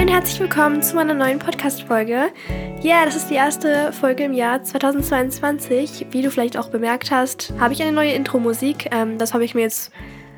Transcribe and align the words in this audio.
Und 0.00 0.08
herzlich 0.08 0.40
willkommen 0.40 0.82
zu 0.82 0.96
meiner 0.96 1.12
neuen 1.12 1.38
Podcast-Folge. 1.38 2.32
Ja, 2.80 3.04
das 3.04 3.16
ist 3.16 3.28
die 3.28 3.34
erste 3.34 3.92
Folge 3.92 4.24
im 4.24 4.32
Jahr 4.32 4.62
2022. 4.62 6.06
Wie 6.10 6.22
du 6.22 6.30
vielleicht 6.30 6.56
auch 6.56 6.70
bemerkt 6.70 7.10
hast, 7.10 7.52
habe 7.60 7.74
ich 7.74 7.82
eine 7.82 7.92
neue 7.92 8.14
Intro-Musik. 8.14 8.88
Ähm, 8.92 9.18
das 9.18 9.34
habe 9.34 9.44
ich 9.44 9.54
mir 9.54 9.60
jetzt, 9.60 9.92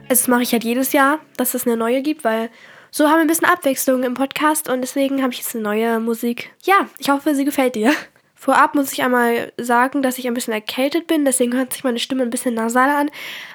das 0.09 0.27
mache 0.27 0.43
ich 0.43 0.51
halt 0.51 0.65
jedes 0.65 0.93
Jahr, 0.93 1.21
dass 1.37 1.55
es 1.55 1.65
eine 1.65 1.77
neue 1.77 2.03
gibt, 2.03 2.25
weil 2.25 2.51
so 2.91 3.07
haben 3.07 3.19
wir 3.19 3.21
ein 3.21 3.29
bisschen 3.29 3.47
Abwechslung 3.47 4.03
im 4.03 4.15
Podcast 4.15 4.69
und 4.69 4.81
deswegen 4.81 5.23
habe 5.23 5.33
ich 5.33 5.39
jetzt 5.39 5.55
eine 5.55 5.63
neue 5.63 6.01
Musik. 6.01 6.51
Ja, 6.65 6.89
ich 6.99 7.11
hoffe, 7.11 7.37
sie 7.37 7.45
gefällt 7.45 7.77
dir. 7.77 7.93
Vorab 8.35 8.75
muss 8.75 8.93
ich 8.93 9.05
einmal 9.05 9.53
sagen, 9.59 10.03
dass 10.03 10.19
ich 10.19 10.27
ein 10.27 10.35
bisschen 10.35 10.55
erkältet 10.55 11.07
bin, 11.07 11.25
deswegen 11.25 11.57
hört 11.57 11.73
sich 11.73 11.85
meine 11.85 12.01
Stimme 12.01 12.25
ein 12.25 12.31
bisschen 12.31 12.55
nasaler 12.55 12.99
an. 12.99 13.11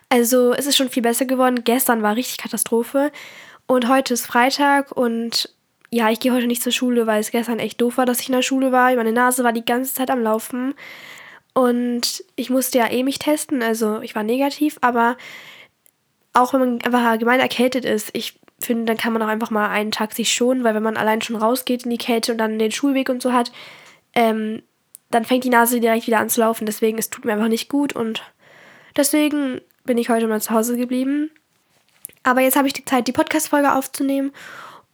Also 0.08 0.54
es 0.54 0.68
ist 0.68 0.78
schon 0.78 0.90
viel 0.90 1.04
besser 1.04 1.26
geworden. 1.26 1.66
Gestern 1.66 2.02
war 2.02 2.16
richtig 2.16 2.38
Katastrophe 2.38 3.12
und 3.68 3.90
heute 3.90 4.14
ist 4.14 4.26
Freitag 4.26 4.94
und 4.94 5.50
ja, 5.90 6.10
ich 6.10 6.20
gehe 6.20 6.34
heute 6.34 6.48
nicht 6.48 6.64
zur 6.64 6.72
Schule, 6.72 7.08
weil 7.08 7.20
es 7.20 7.32
gestern 7.32 7.60
echt 7.60 7.80
doof 7.82 7.98
war, 7.98 8.06
dass 8.06 8.20
ich 8.20 8.28
in 8.28 8.36
der 8.36 8.42
Schule 8.42 8.72
war. 8.72 8.94
Meine 8.96 9.14
Nase 9.14 9.44
war 9.44 9.54
die 9.54 9.66
ganze 9.66 9.94
Zeit 9.94 10.12
am 10.12 10.22
Laufen. 10.22 10.74
Und 11.54 12.24
ich 12.36 12.50
musste 12.50 12.78
ja 12.78 12.92
eh 12.92 13.04
mich 13.04 13.20
testen, 13.20 13.64
also 13.64 14.02
ich 14.02 14.14
war 14.14 14.22
negativ, 14.22 14.78
aber 14.82 15.18
auch 16.34 16.54
wenn 16.54 16.60
man 16.60 16.82
einfach 16.84 17.04
allgemein 17.04 17.40
erkältet 17.40 17.84
ist, 17.84 18.12
ich 18.14 18.40
finde, 18.60 18.86
dann 18.86 18.98
kann 18.98 19.12
man 19.12 19.24
auch 19.24 19.28
einfach 19.28 19.50
mal 19.50 19.70
einen 19.70 19.92
Tag 19.92 20.14
sich 20.14 20.32
schonen, 20.32 20.64
weil 20.64 20.76
wenn 20.76 20.84
man 20.84 20.98
allein 20.98 21.22
schon 21.22 21.36
rausgeht 21.36 21.84
in 21.84 21.90
die 21.90 21.98
Kälte 21.98 22.32
und 22.32 22.38
dann 22.38 22.60
den 22.60 22.72
Schulweg 22.72 23.10
und 23.10 23.24
so 23.24 23.34
hat, 23.34 23.52
ähm, 24.14 24.62
dann 25.10 25.26
fängt 25.26 25.46
die 25.46 25.50
Nase 25.50 25.80
direkt 25.80 26.06
wieder 26.06 26.20
an 26.20 26.30
zu 26.30 26.42
laufen. 26.42 26.66
Deswegen, 26.66 27.00
es 27.00 27.10
tut 27.10 27.26
mir 27.26 27.34
einfach 27.34 27.48
nicht 27.48 27.70
gut 27.70 27.94
und 27.94 28.22
deswegen 28.96 29.62
bin 29.84 29.98
ich 29.98 30.10
heute 30.10 30.28
mal 30.28 30.42
zu 30.42 30.52
Hause 30.52 30.78
geblieben. 30.78 31.32
Aber 32.22 32.42
jetzt 32.42 32.56
habe 32.56 32.68
ich 32.68 32.74
die 32.74 32.86
Zeit, 32.86 33.08
die 33.08 33.14
Podcast-Folge 33.14 33.74
aufzunehmen 33.74 34.32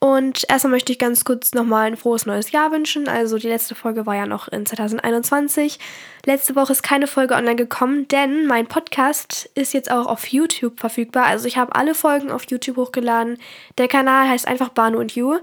und 0.03 0.43
erstmal 0.49 0.71
möchte 0.71 0.91
ich 0.91 0.99
ganz 0.99 1.23
kurz 1.23 1.53
nochmal 1.53 1.87
ein 1.87 1.95
frohes 1.95 2.25
neues 2.25 2.51
Jahr 2.51 2.73
wünschen. 2.73 3.07
Also 3.07 3.37
die 3.37 3.47
letzte 3.47 3.73
Folge 3.73 4.05
war 4.05 4.17
ja 4.17 4.25
noch 4.25 4.49
in 4.49 4.65
2021. 4.65 5.79
Letzte 6.25 6.57
Woche 6.57 6.73
ist 6.73 6.83
keine 6.83 7.07
Folge 7.07 7.35
online 7.35 7.55
gekommen, 7.55 8.09
denn 8.09 8.45
mein 8.45 8.67
Podcast 8.67 9.49
ist 9.55 9.73
jetzt 9.73 9.89
auch 9.89 10.07
auf 10.07 10.27
YouTube 10.27 10.77
verfügbar. 10.77 11.27
Also 11.27 11.47
ich 11.47 11.55
habe 11.55 11.73
alle 11.75 11.95
Folgen 11.95 12.31
auf 12.31 12.43
YouTube 12.49 12.75
hochgeladen. 12.75 13.37
Der 13.77 13.87
Kanal 13.87 14.27
heißt 14.27 14.45
einfach 14.45 14.67
Banu 14.67 14.99
und 14.99 15.15
You. 15.15 15.37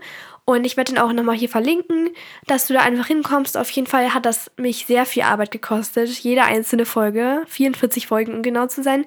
Und 0.45 0.67
ich 0.67 0.77
werde 0.77 0.93
den 0.93 1.01
auch 1.01 1.15
nochmal 1.15 1.37
hier 1.37 1.49
verlinken, 1.49 2.11
dass 2.47 2.67
du 2.67 2.75
da 2.75 2.81
einfach 2.81 3.07
hinkommst. 3.07 3.57
Auf 3.57 3.71
jeden 3.71 3.87
Fall 3.87 4.13
hat 4.13 4.27
das 4.27 4.51
mich 4.59 4.85
sehr 4.85 5.07
viel 5.07 5.23
Arbeit 5.23 5.53
gekostet. 5.53 6.11
Jede 6.11 6.43
einzelne 6.43 6.85
Folge, 6.85 7.45
44 7.47 8.07
Folgen 8.07 8.35
um 8.35 8.43
genau 8.43 8.67
zu 8.67 8.83
sein. 8.83 9.07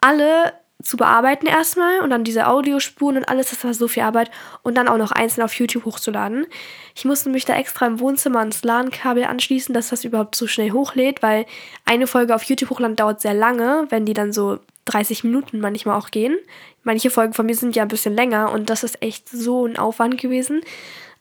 Alle 0.00 0.52
zu 0.82 0.96
bearbeiten 0.96 1.46
erstmal 1.46 2.00
und 2.00 2.10
dann 2.10 2.24
diese 2.24 2.46
Audiospuren 2.46 3.16
und 3.16 3.28
alles, 3.28 3.50
das 3.50 3.64
war 3.64 3.72
so 3.72 3.88
viel 3.88 4.02
Arbeit 4.02 4.30
und 4.62 4.76
dann 4.76 4.88
auch 4.88 4.98
noch 4.98 5.10
einzeln 5.10 5.42
auf 5.42 5.54
YouTube 5.54 5.86
hochzuladen. 5.86 6.46
Ich 6.94 7.04
musste 7.04 7.30
mich 7.30 7.44
da 7.44 7.56
extra 7.56 7.86
im 7.86 7.98
Wohnzimmer 7.98 8.40
ans 8.40 8.62
LAN-Kabel 8.62 9.24
anschließen, 9.24 9.74
dass 9.74 9.88
das 9.88 10.04
überhaupt 10.04 10.34
so 10.34 10.46
schnell 10.46 10.72
hochlädt, 10.72 11.22
weil 11.22 11.46
eine 11.84 12.06
Folge 12.06 12.34
auf 12.34 12.42
YouTube 12.42 12.70
hochladen 12.70 12.96
dauert 12.96 13.20
sehr 13.20 13.34
lange, 13.34 13.86
wenn 13.88 14.04
die 14.04 14.12
dann 14.12 14.32
so 14.32 14.58
30 14.84 15.24
Minuten 15.24 15.60
manchmal 15.60 15.96
auch 15.96 16.10
gehen. 16.10 16.36
Manche 16.82 17.10
Folgen 17.10 17.32
von 17.32 17.46
mir 17.46 17.56
sind 17.56 17.74
ja 17.74 17.82
ein 17.82 17.88
bisschen 17.88 18.14
länger 18.14 18.52
und 18.52 18.70
das 18.70 18.84
ist 18.84 19.02
echt 19.02 19.28
so 19.28 19.66
ein 19.66 19.78
Aufwand 19.78 20.18
gewesen. 20.20 20.60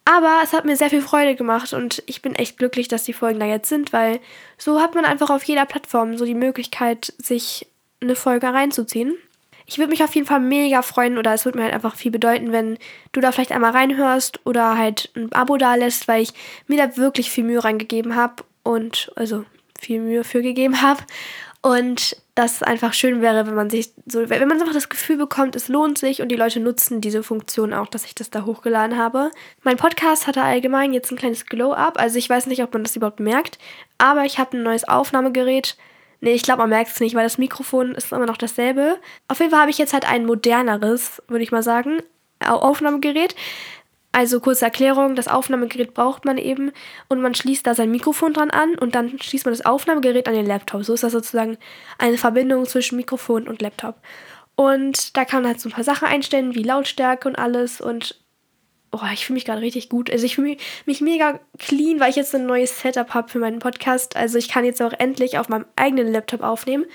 Aber 0.05 0.41
es 0.43 0.53
hat 0.53 0.65
mir 0.65 0.75
sehr 0.75 0.91
viel 0.91 1.01
Freude 1.01 1.35
gemacht 1.35 1.73
und 1.73 2.03
ich 2.05 2.21
bin 2.21 2.35
echt 2.35 2.59
glücklich, 2.59 2.87
dass 2.87 3.05
die 3.05 3.13
Folgen 3.13 3.39
da 3.39 3.47
jetzt 3.47 3.69
sind, 3.69 3.91
weil 3.91 4.19
so 4.57 4.79
hat 4.79 4.93
man 4.93 5.03
einfach 5.03 5.31
auf 5.31 5.43
jeder 5.43 5.65
Plattform 5.65 6.15
so 6.17 6.25
die 6.25 6.35
Möglichkeit, 6.35 7.13
sich 7.17 7.67
eine 8.01 8.15
Folge 8.15 8.47
reinzuziehen. 8.47 9.15
Ich 9.65 9.77
würde 9.77 9.89
mich 9.89 10.03
auf 10.03 10.13
jeden 10.13 10.27
Fall 10.27 10.39
mega 10.39 10.81
freuen 10.81 11.17
oder 11.17 11.33
es 11.33 11.45
würde 11.45 11.57
mir 11.57 11.63
halt 11.63 11.73
einfach 11.73 11.95
viel 11.95 12.11
bedeuten, 12.11 12.51
wenn 12.51 12.77
du 13.11 13.21
da 13.21 13.31
vielleicht 13.31 13.51
einmal 13.51 13.71
reinhörst 13.71 14.45
oder 14.45 14.77
halt 14.77 15.11
ein 15.15 15.31
Abo 15.33 15.57
da 15.57 15.75
lässt, 15.75 16.07
weil 16.07 16.21
ich 16.21 16.33
mir 16.67 16.77
da 16.77 16.97
wirklich 16.97 17.31
viel 17.31 17.43
Mühe 17.43 17.63
reingegeben 17.63 18.15
habe 18.15 18.43
und 18.63 19.11
also 19.15 19.45
viel 19.79 20.01
Mühe 20.01 20.23
für 20.23 20.41
gegeben 20.41 20.81
habe. 20.81 21.01
Und 21.61 22.15
das 22.35 22.61
einfach 22.61 22.93
schön 22.93 23.21
wäre, 23.21 23.47
wenn 23.47 23.55
man 23.55 23.71
sich 23.71 23.91
so, 24.05 24.29
wenn 24.29 24.47
man 24.47 24.59
einfach 24.59 24.73
das 24.73 24.89
Gefühl 24.89 25.17
bekommt, 25.17 25.55
es 25.55 25.67
lohnt 25.67 25.97
sich 25.97 26.21
und 26.21 26.27
die 26.27 26.35
Leute 26.35 26.59
nutzen 26.59 27.01
diese 27.01 27.23
Funktion 27.23 27.73
auch, 27.73 27.87
dass 27.87 28.05
ich 28.05 28.13
das 28.13 28.29
da 28.29 28.45
hochgeladen 28.45 28.97
habe. 28.97 29.31
Mein 29.63 29.77
Podcast 29.77 30.27
hatte 30.27 30.43
allgemein 30.43 30.93
jetzt 30.93 31.11
ein 31.11 31.17
kleines 31.17 31.47
Glow-Up, 31.47 31.99
also 31.99 32.19
ich 32.19 32.29
weiß 32.29 32.45
nicht, 32.47 32.61
ob 32.61 32.73
man 32.73 32.83
das 32.83 32.95
überhaupt 32.95 33.19
merkt, 33.19 33.57
aber 33.97 34.25
ich 34.25 34.37
habe 34.37 34.57
ein 34.57 34.63
neues 34.63 34.87
Aufnahmegerät 34.87 35.75
Nee, 36.21 36.33
ich 36.33 36.43
glaube, 36.43 36.61
man 36.61 36.69
merkt 36.69 36.91
es 36.91 36.99
nicht, 36.99 37.15
weil 37.15 37.23
das 37.23 37.37
Mikrofon 37.37 37.93
ist 37.95 38.11
immer 38.11 38.25
noch 38.25 38.37
dasselbe. 38.37 38.97
Auf 39.27 39.39
jeden 39.39 39.51
Fall 39.51 39.61
habe 39.61 39.71
ich 39.71 39.77
jetzt 39.77 39.93
halt 39.93 40.09
ein 40.09 40.25
moderneres, 40.25 41.21
würde 41.27 41.43
ich 41.43 41.51
mal 41.51 41.63
sagen, 41.63 41.99
Aufnahmegerät. 42.39 43.35
Also 44.11 44.39
kurze 44.39 44.63
Erklärung, 44.63 45.15
das 45.15 45.27
Aufnahmegerät 45.27 45.93
braucht 45.93 46.23
man 46.23 46.37
eben 46.37 46.71
und 47.09 47.19
man 47.19 47.35
schließt 47.35 47.67
da 47.67 47.75
sein 47.75 47.91
Mikrofon 47.91 48.31
dran 48.31 48.49
an 48.49 48.75
und 48.75 48.95
dann 48.95 49.19
schließt 49.19 49.43
man 49.43 49.53
das 49.53 49.65
Aufnahmegerät 49.65 50.29
an 50.29 50.33
den 50.33 50.45
Laptop. 50.45 50.85
So 50.85 50.93
ist 50.93 51.03
das 51.03 51.11
sozusagen 51.11 51.57
eine 51.97 52.17
Verbindung 52.17 52.65
zwischen 52.65 52.95
Mikrofon 52.95 53.45
und 53.45 53.61
Laptop. 53.61 53.95
Und 54.55 55.17
da 55.17 55.25
kann 55.25 55.41
man 55.41 55.51
halt 55.51 55.59
so 55.59 55.67
ein 55.67 55.73
paar 55.73 55.83
Sachen 55.83 56.07
einstellen, 56.07 56.55
wie 56.55 56.63
Lautstärke 56.63 57.27
und 57.27 57.35
alles 57.37 57.81
und 57.81 58.24
oh, 59.01 59.13
ich 59.13 59.25
fühle 59.25 59.35
mich 59.35 59.45
gerade 59.45 59.61
richtig 59.61 59.89
gut. 59.89 60.11
Also 60.11 60.25
ich 60.25 60.35
fühle 60.35 60.49
mich, 60.49 60.61
mich 60.85 61.01
mega 61.01 61.39
clean, 61.59 61.99
weil 61.99 62.09
ich 62.09 62.15
jetzt 62.15 62.33
ein 62.35 62.45
neues 62.45 62.79
Setup 62.81 63.13
habe 63.13 63.29
für 63.29 63.39
meinen 63.39 63.59
Podcast. 63.59 64.15
Also 64.15 64.37
ich 64.37 64.49
kann 64.49 64.65
jetzt 64.65 64.81
auch 64.81 64.93
endlich 64.93 65.37
auf 65.37 65.49
meinem 65.49 65.65
eigenen 65.75 66.11
Laptop 66.11 66.41
aufnehmen, 66.41 66.85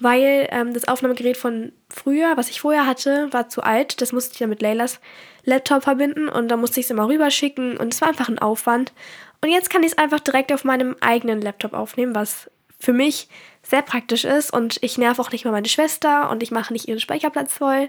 weil 0.00 0.48
ähm, 0.50 0.74
das 0.74 0.86
Aufnahmegerät 0.86 1.36
von 1.36 1.72
früher, 1.88 2.36
was 2.36 2.50
ich 2.50 2.60
vorher 2.60 2.86
hatte, 2.86 3.32
war 3.32 3.48
zu 3.48 3.62
alt. 3.62 4.00
Das 4.00 4.12
musste 4.12 4.32
ich 4.32 4.38
dann 4.38 4.50
mit 4.50 4.62
Leylas 4.62 5.00
Laptop 5.44 5.84
verbinden 5.84 6.28
und 6.28 6.48
da 6.48 6.56
musste 6.56 6.80
ich 6.80 6.86
es 6.86 6.90
immer 6.90 7.08
rüberschicken 7.08 7.76
und 7.76 7.94
es 7.94 8.00
war 8.00 8.08
einfach 8.08 8.28
ein 8.28 8.38
Aufwand. 8.38 8.92
Und 9.40 9.50
jetzt 9.50 9.70
kann 9.70 9.82
ich 9.82 9.92
es 9.92 9.98
einfach 9.98 10.20
direkt 10.20 10.52
auf 10.52 10.64
meinem 10.64 10.96
eigenen 11.00 11.40
Laptop 11.40 11.72
aufnehmen, 11.72 12.14
was 12.14 12.50
für 12.78 12.92
mich 12.92 13.28
sehr 13.62 13.82
praktisch 13.82 14.24
ist 14.24 14.52
und 14.52 14.78
ich 14.82 14.98
nerv 14.98 15.18
auch 15.18 15.32
nicht 15.32 15.44
mehr 15.44 15.52
meine 15.52 15.68
Schwester 15.68 16.30
und 16.30 16.42
ich 16.42 16.50
mache 16.50 16.72
nicht 16.72 16.88
ihren 16.88 17.00
Speicherplatz 17.00 17.54
voll. 17.54 17.88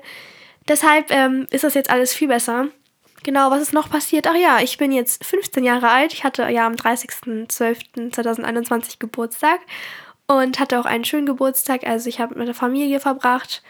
Deshalb 0.67 1.11
ähm, 1.11 1.47
ist 1.51 1.63
das 1.63 1.73
jetzt 1.73 1.89
alles 1.89 2.13
viel 2.13 2.27
besser. 2.27 2.67
Genau, 3.23 3.49
was 3.51 3.61
ist 3.61 3.73
noch 3.73 3.89
passiert? 3.89 4.27
Ach 4.27 4.35
ja, 4.35 4.59
ich 4.61 4.77
bin 4.77 4.91
jetzt 4.91 5.23
15 5.25 5.63
Jahre 5.63 5.89
alt. 5.89 6.13
Ich 6.13 6.23
hatte 6.23 6.43
ja 6.49 6.65
am 6.65 6.73
30.12.2021 6.73 8.97
Geburtstag 8.99 9.59
und 10.27 10.59
hatte 10.59 10.79
auch 10.79 10.85
einen 10.85 11.05
schönen 11.05 11.25
Geburtstag. 11.25 11.85
Also 11.85 12.07
ich 12.07 12.19
habe 12.19 12.35
mit 12.35 12.47
der 12.47 12.53
Familie 12.55 12.99
verbracht 12.99 13.63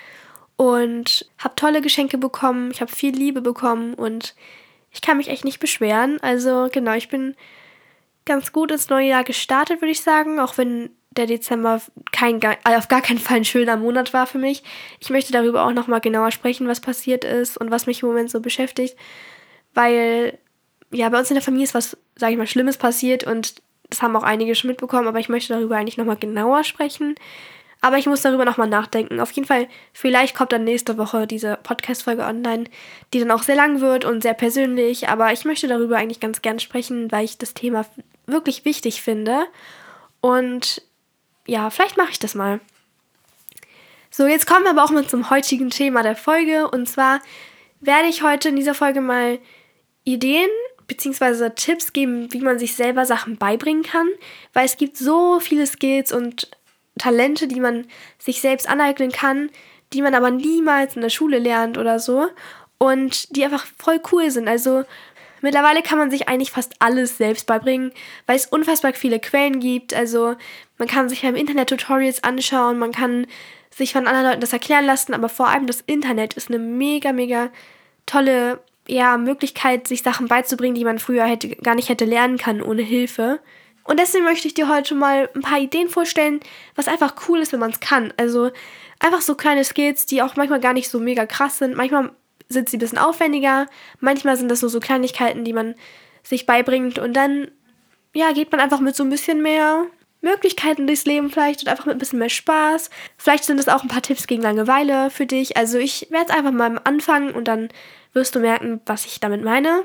und 0.55 1.29
habe 1.37 1.55
tolle 1.55 1.81
Geschenke 1.81 2.17
bekommen. 2.17 2.71
Ich 2.71 2.81
habe 2.81 2.91
viel 2.91 3.15
Liebe 3.15 3.41
bekommen 3.41 3.93
und 3.95 4.35
ich 4.91 5.01
kann 5.01 5.17
mich 5.17 5.29
echt 5.29 5.45
nicht 5.45 5.59
beschweren. 5.59 6.19
Also 6.21 6.69
genau, 6.71 6.93
ich 6.93 7.09
bin 7.09 7.35
ganz 8.25 8.51
gut 8.51 8.71
ins 8.71 8.89
neue 8.89 9.07
Jahr 9.07 9.23
gestartet, 9.23 9.81
würde 9.81 9.91
ich 9.91 10.01
sagen, 10.01 10.39
auch 10.39 10.59
wenn 10.59 10.91
der 11.11 11.25
Dezember 11.25 11.81
kein, 12.11 12.39
also 12.63 12.77
auf 12.77 12.87
gar 12.87 13.01
keinen 13.01 13.17
Fall 13.17 13.37
ein 13.37 13.45
schöner 13.45 13.77
Monat 13.77 14.13
war 14.13 14.27
für 14.27 14.37
mich. 14.37 14.61
Ich 14.99 15.09
möchte 15.09 15.31
darüber 15.31 15.65
auch 15.65 15.73
nochmal 15.73 16.01
genauer 16.01 16.29
sprechen, 16.31 16.67
was 16.67 16.81
passiert 16.81 17.25
ist 17.25 17.57
und 17.57 17.71
was 17.71 17.87
mich 17.87 18.03
im 18.03 18.09
Moment 18.09 18.29
so 18.29 18.41
beschäftigt 18.41 18.95
weil 19.73 20.37
ja, 20.91 21.09
bei 21.09 21.19
uns 21.19 21.29
in 21.29 21.35
der 21.35 21.43
Familie 21.43 21.65
ist 21.65 21.75
was, 21.75 21.97
sage 22.15 22.33
ich 22.33 22.37
mal, 22.37 22.47
Schlimmes 22.47 22.77
passiert 22.77 23.23
und 23.23 23.61
das 23.89 24.01
haben 24.01 24.15
auch 24.15 24.23
einige 24.23 24.55
schon 24.55 24.69
mitbekommen, 24.69 25.07
aber 25.07 25.19
ich 25.19 25.29
möchte 25.29 25.53
darüber 25.53 25.77
eigentlich 25.77 25.97
nochmal 25.97 26.17
genauer 26.17 26.63
sprechen. 26.63 27.15
Aber 27.81 27.97
ich 27.97 28.07
muss 28.07 28.21
darüber 28.21 28.43
nochmal 28.43 28.67
nachdenken. 28.67 29.21
Auf 29.21 29.31
jeden 29.31 29.47
Fall, 29.47 29.67
vielleicht 29.93 30.35
kommt 30.35 30.51
dann 30.51 30.65
nächste 30.65 30.97
Woche 30.97 31.25
diese 31.27 31.57
Podcast-Folge 31.63 32.25
online, 32.25 32.65
die 33.13 33.19
dann 33.19 33.31
auch 33.31 33.43
sehr 33.43 33.55
lang 33.55 33.79
wird 33.79 34.03
und 34.03 34.21
sehr 34.21 34.33
persönlich. 34.33 35.07
Aber 35.07 35.31
ich 35.31 35.45
möchte 35.45 35.67
darüber 35.67 35.97
eigentlich 35.97 36.19
ganz 36.19 36.41
gern 36.41 36.59
sprechen, 36.59 37.09
weil 37.11 37.23
ich 37.23 37.37
das 37.37 37.53
Thema 37.53 37.85
wirklich 38.27 38.65
wichtig 38.65 39.01
finde. 39.01 39.45
Und 40.19 40.81
ja, 41.47 41.69
vielleicht 41.69 41.95
mache 41.95 42.11
ich 42.11 42.19
das 42.19 42.35
mal. 42.35 42.59
So, 44.11 44.27
jetzt 44.27 44.45
kommen 44.45 44.65
wir 44.65 44.71
aber 44.71 44.83
auch 44.83 44.91
mal 44.91 45.07
zum 45.07 45.29
heutigen 45.29 45.69
Thema 45.69 46.03
der 46.03 46.17
Folge. 46.17 46.69
Und 46.69 46.89
zwar 46.89 47.21
werde 47.79 48.09
ich 48.09 48.23
heute 48.23 48.49
in 48.49 48.57
dieser 48.57 48.73
Folge 48.73 48.99
mal 48.99 49.39
Ideen 50.13 50.49
bzw. 50.87 51.51
Tipps 51.55 51.93
geben, 51.93 52.31
wie 52.33 52.41
man 52.41 52.59
sich 52.59 52.75
selber 52.75 53.05
Sachen 53.05 53.37
beibringen 53.37 53.83
kann, 53.83 54.07
weil 54.53 54.65
es 54.65 54.77
gibt 54.77 54.97
so 54.97 55.39
viele 55.39 55.67
Skills 55.67 56.11
und 56.11 56.49
Talente, 56.97 57.47
die 57.47 57.59
man 57.59 57.87
sich 58.17 58.41
selbst 58.41 58.67
aneignen 58.67 59.11
kann, 59.11 59.49
die 59.93 60.01
man 60.01 60.13
aber 60.13 60.31
niemals 60.31 60.95
in 60.95 61.01
der 61.01 61.09
Schule 61.09 61.39
lernt 61.39 61.77
oder 61.77 61.99
so 61.99 62.27
und 62.77 63.35
die 63.35 63.43
einfach 63.43 63.65
voll 63.77 64.01
cool 64.11 64.29
sind. 64.29 64.47
Also 64.47 64.83
mittlerweile 65.41 65.81
kann 65.81 65.97
man 65.97 66.11
sich 66.11 66.27
eigentlich 66.27 66.51
fast 66.51 66.75
alles 66.79 67.17
selbst 67.17 67.47
beibringen, 67.47 67.91
weil 68.25 68.35
es 68.35 68.47
unfassbar 68.47 68.93
viele 68.93 69.19
Quellen 69.19 69.59
gibt. 69.59 69.93
Also 69.93 70.35
man 70.77 70.87
kann 70.87 71.09
sich 71.09 71.23
im 71.23 71.35
Internet 71.35 71.69
Tutorials 71.69 72.23
anschauen, 72.23 72.77
man 72.77 72.91
kann 72.91 73.27
sich 73.69 73.93
von 73.93 74.07
anderen 74.07 74.27
Leuten 74.27 74.41
das 74.41 74.53
erklären 74.53 74.85
lassen, 74.85 75.13
aber 75.13 75.29
vor 75.29 75.47
allem 75.47 75.67
das 75.67 75.81
Internet 75.81 76.33
ist 76.33 76.49
eine 76.49 76.59
mega, 76.59 77.13
mega 77.13 77.49
tolle 78.05 78.59
ja, 78.89 79.17
Möglichkeit, 79.17 79.87
sich 79.87 80.01
Sachen 80.01 80.27
beizubringen, 80.27 80.75
die 80.75 80.85
man 80.85 80.99
früher 80.99 81.25
hätte, 81.25 81.49
gar 81.49 81.75
nicht 81.75 81.89
hätte 81.89 82.05
lernen 82.05 82.37
können 82.37 82.61
ohne 82.61 82.81
Hilfe. 82.81 83.39
Und 83.83 83.99
deswegen 83.99 84.23
möchte 84.23 84.47
ich 84.47 84.53
dir 84.53 84.67
heute 84.67 84.95
mal 84.95 85.29
ein 85.35 85.41
paar 85.41 85.59
Ideen 85.59 85.89
vorstellen, 85.89 86.39
was 86.75 86.87
einfach 86.87 87.15
cool 87.27 87.39
ist, 87.39 87.53
wenn 87.53 87.59
man 87.59 87.71
es 87.71 87.79
kann. 87.79 88.13
Also 88.17 88.51
einfach 88.99 89.21
so 89.21 89.35
kleine 89.35 89.63
Skills, 89.63 90.05
die 90.05 90.21
auch 90.21 90.35
manchmal 90.35 90.59
gar 90.59 90.73
nicht 90.73 90.89
so 90.89 90.99
mega 90.99 91.25
krass 91.25 91.57
sind. 91.59 91.75
Manchmal 91.75 92.11
sind 92.49 92.69
sie 92.69 92.77
ein 92.77 92.79
bisschen 92.79 92.97
aufwendiger. 92.97 93.67
Manchmal 93.99 94.37
sind 94.37 94.49
das 94.49 94.61
nur 94.61 94.69
so 94.69 94.79
Kleinigkeiten, 94.79 95.43
die 95.43 95.53
man 95.53 95.75
sich 96.23 96.45
beibringt 96.45 96.99
und 96.99 97.13
dann 97.13 97.49
ja, 98.13 98.31
geht 98.31 98.51
man 98.51 98.59
einfach 98.59 98.79
mit 98.79 98.95
so 98.95 99.03
ein 99.03 99.09
bisschen 99.09 99.41
mehr 99.41 99.85
Möglichkeiten 100.21 100.87
durchs 100.87 101.05
Leben 101.05 101.29
vielleicht 101.29 101.61
und 101.61 101.69
einfach 101.69 101.85
mit 101.85 101.95
ein 101.95 101.99
bisschen 101.99 102.19
mehr 102.19 102.29
Spaß. 102.29 102.89
Vielleicht 103.17 103.45
sind 103.45 103.59
es 103.59 103.69
auch 103.69 103.83
ein 103.83 103.89
paar 103.89 104.01
Tipps 104.01 104.27
gegen 104.27 104.41
Langeweile 104.41 105.09
für 105.09 105.25
dich. 105.25 105.57
Also 105.57 105.77
ich 105.77 106.07
werde 106.09 106.25
es 106.29 106.35
einfach 106.35 106.51
mal 106.51 106.79
anfangen 106.83 107.31
und 107.31 107.47
dann 107.47 107.69
wirst 108.13 108.35
du 108.35 108.39
merken, 108.39 108.81
was 108.85 109.05
ich 109.05 109.19
damit 109.19 109.43
meine. 109.43 109.83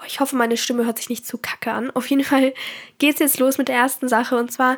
Oh, 0.00 0.04
ich 0.06 0.20
hoffe, 0.20 0.36
meine 0.36 0.56
Stimme 0.56 0.86
hört 0.86 0.98
sich 0.98 1.10
nicht 1.10 1.26
zu 1.26 1.38
kacke 1.38 1.72
an. 1.72 1.90
Auf 1.90 2.08
jeden 2.08 2.24
Fall 2.24 2.54
geht 2.98 3.14
es 3.14 3.20
jetzt 3.20 3.38
los 3.38 3.58
mit 3.58 3.68
der 3.68 3.76
ersten 3.76 4.08
Sache 4.08 4.36
und 4.36 4.50
zwar 4.50 4.76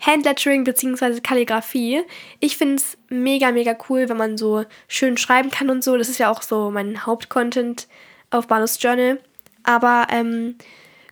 Handlettering 0.00 0.64
bzw. 0.64 1.20
Kalligrafie. 1.20 2.02
Ich 2.40 2.56
finde 2.56 2.76
es 2.76 2.98
mega, 3.08 3.52
mega 3.52 3.76
cool, 3.88 4.08
wenn 4.08 4.16
man 4.16 4.36
so 4.36 4.64
schön 4.88 5.16
schreiben 5.16 5.50
kann 5.50 5.70
und 5.70 5.84
so. 5.84 5.96
Das 5.96 6.08
ist 6.08 6.18
ja 6.18 6.30
auch 6.30 6.42
so 6.42 6.72
mein 6.72 7.06
Hauptcontent 7.06 7.86
auf 8.30 8.48
Banus 8.48 8.82
Journal. 8.82 9.20
Aber 9.62 10.08
ähm, 10.10 10.56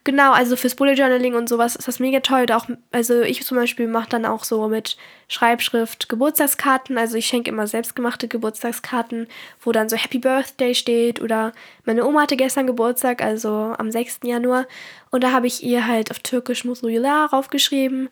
Genau, 0.03 0.33
also 0.33 0.57
fürs 0.57 0.77
Bullet 0.77 0.95
Journaling 0.95 1.35
und 1.35 1.47
sowas 1.47 1.77
ist 1.77 1.87
das 1.87 1.99
mega 1.99 2.21
toll. 2.21 2.47
auch, 2.53 2.67
also 2.91 3.21
ich 3.21 3.45
zum 3.45 3.59
Beispiel 3.59 3.87
mache 3.87 4.09
dann 4.09 4.25
auch 4.25 4.45
so 4.45 4.67
mit 4.67 4.97
Schreibschrift 5.29 6.09
Geburtstagskarten. 6.09 6.97
Also 6.97 7.19
ich 7.19 7.27
schenke 7.27 7.51
immer 7.51 7.67
selbstgemachte 7.67 8.27
Geburtstagskarten, 8.27 9.29
wo 9.61 9.73
dann 9.73 9.91
so 9.91 9.97
Happy 9.97 10.19
Birthday 10.19 10.75
steht 10.75 11.21
oder 11.21 11.53
meine 11.85 12.07
Oma 12.07 12.23
hatte 12.23 12.39
gestern 12.39 12.67
Geburtstag, 12.67 13.23
also 13.23 13.75
am 13.77 13.91
6. 13.91 14.21
Januar. 14.25 14.67
Und 15.11 15.23
da 15.23 15.33
habe 15.33 15.47
ich 15.47 15.63
ihr 15.63 15.87
halt 15.87 16.11
auf 16.11 16.21
Türkisch 16.21 16.65
Musluyula 16.65 17.27
raufgeschrieben. 17.27 18.09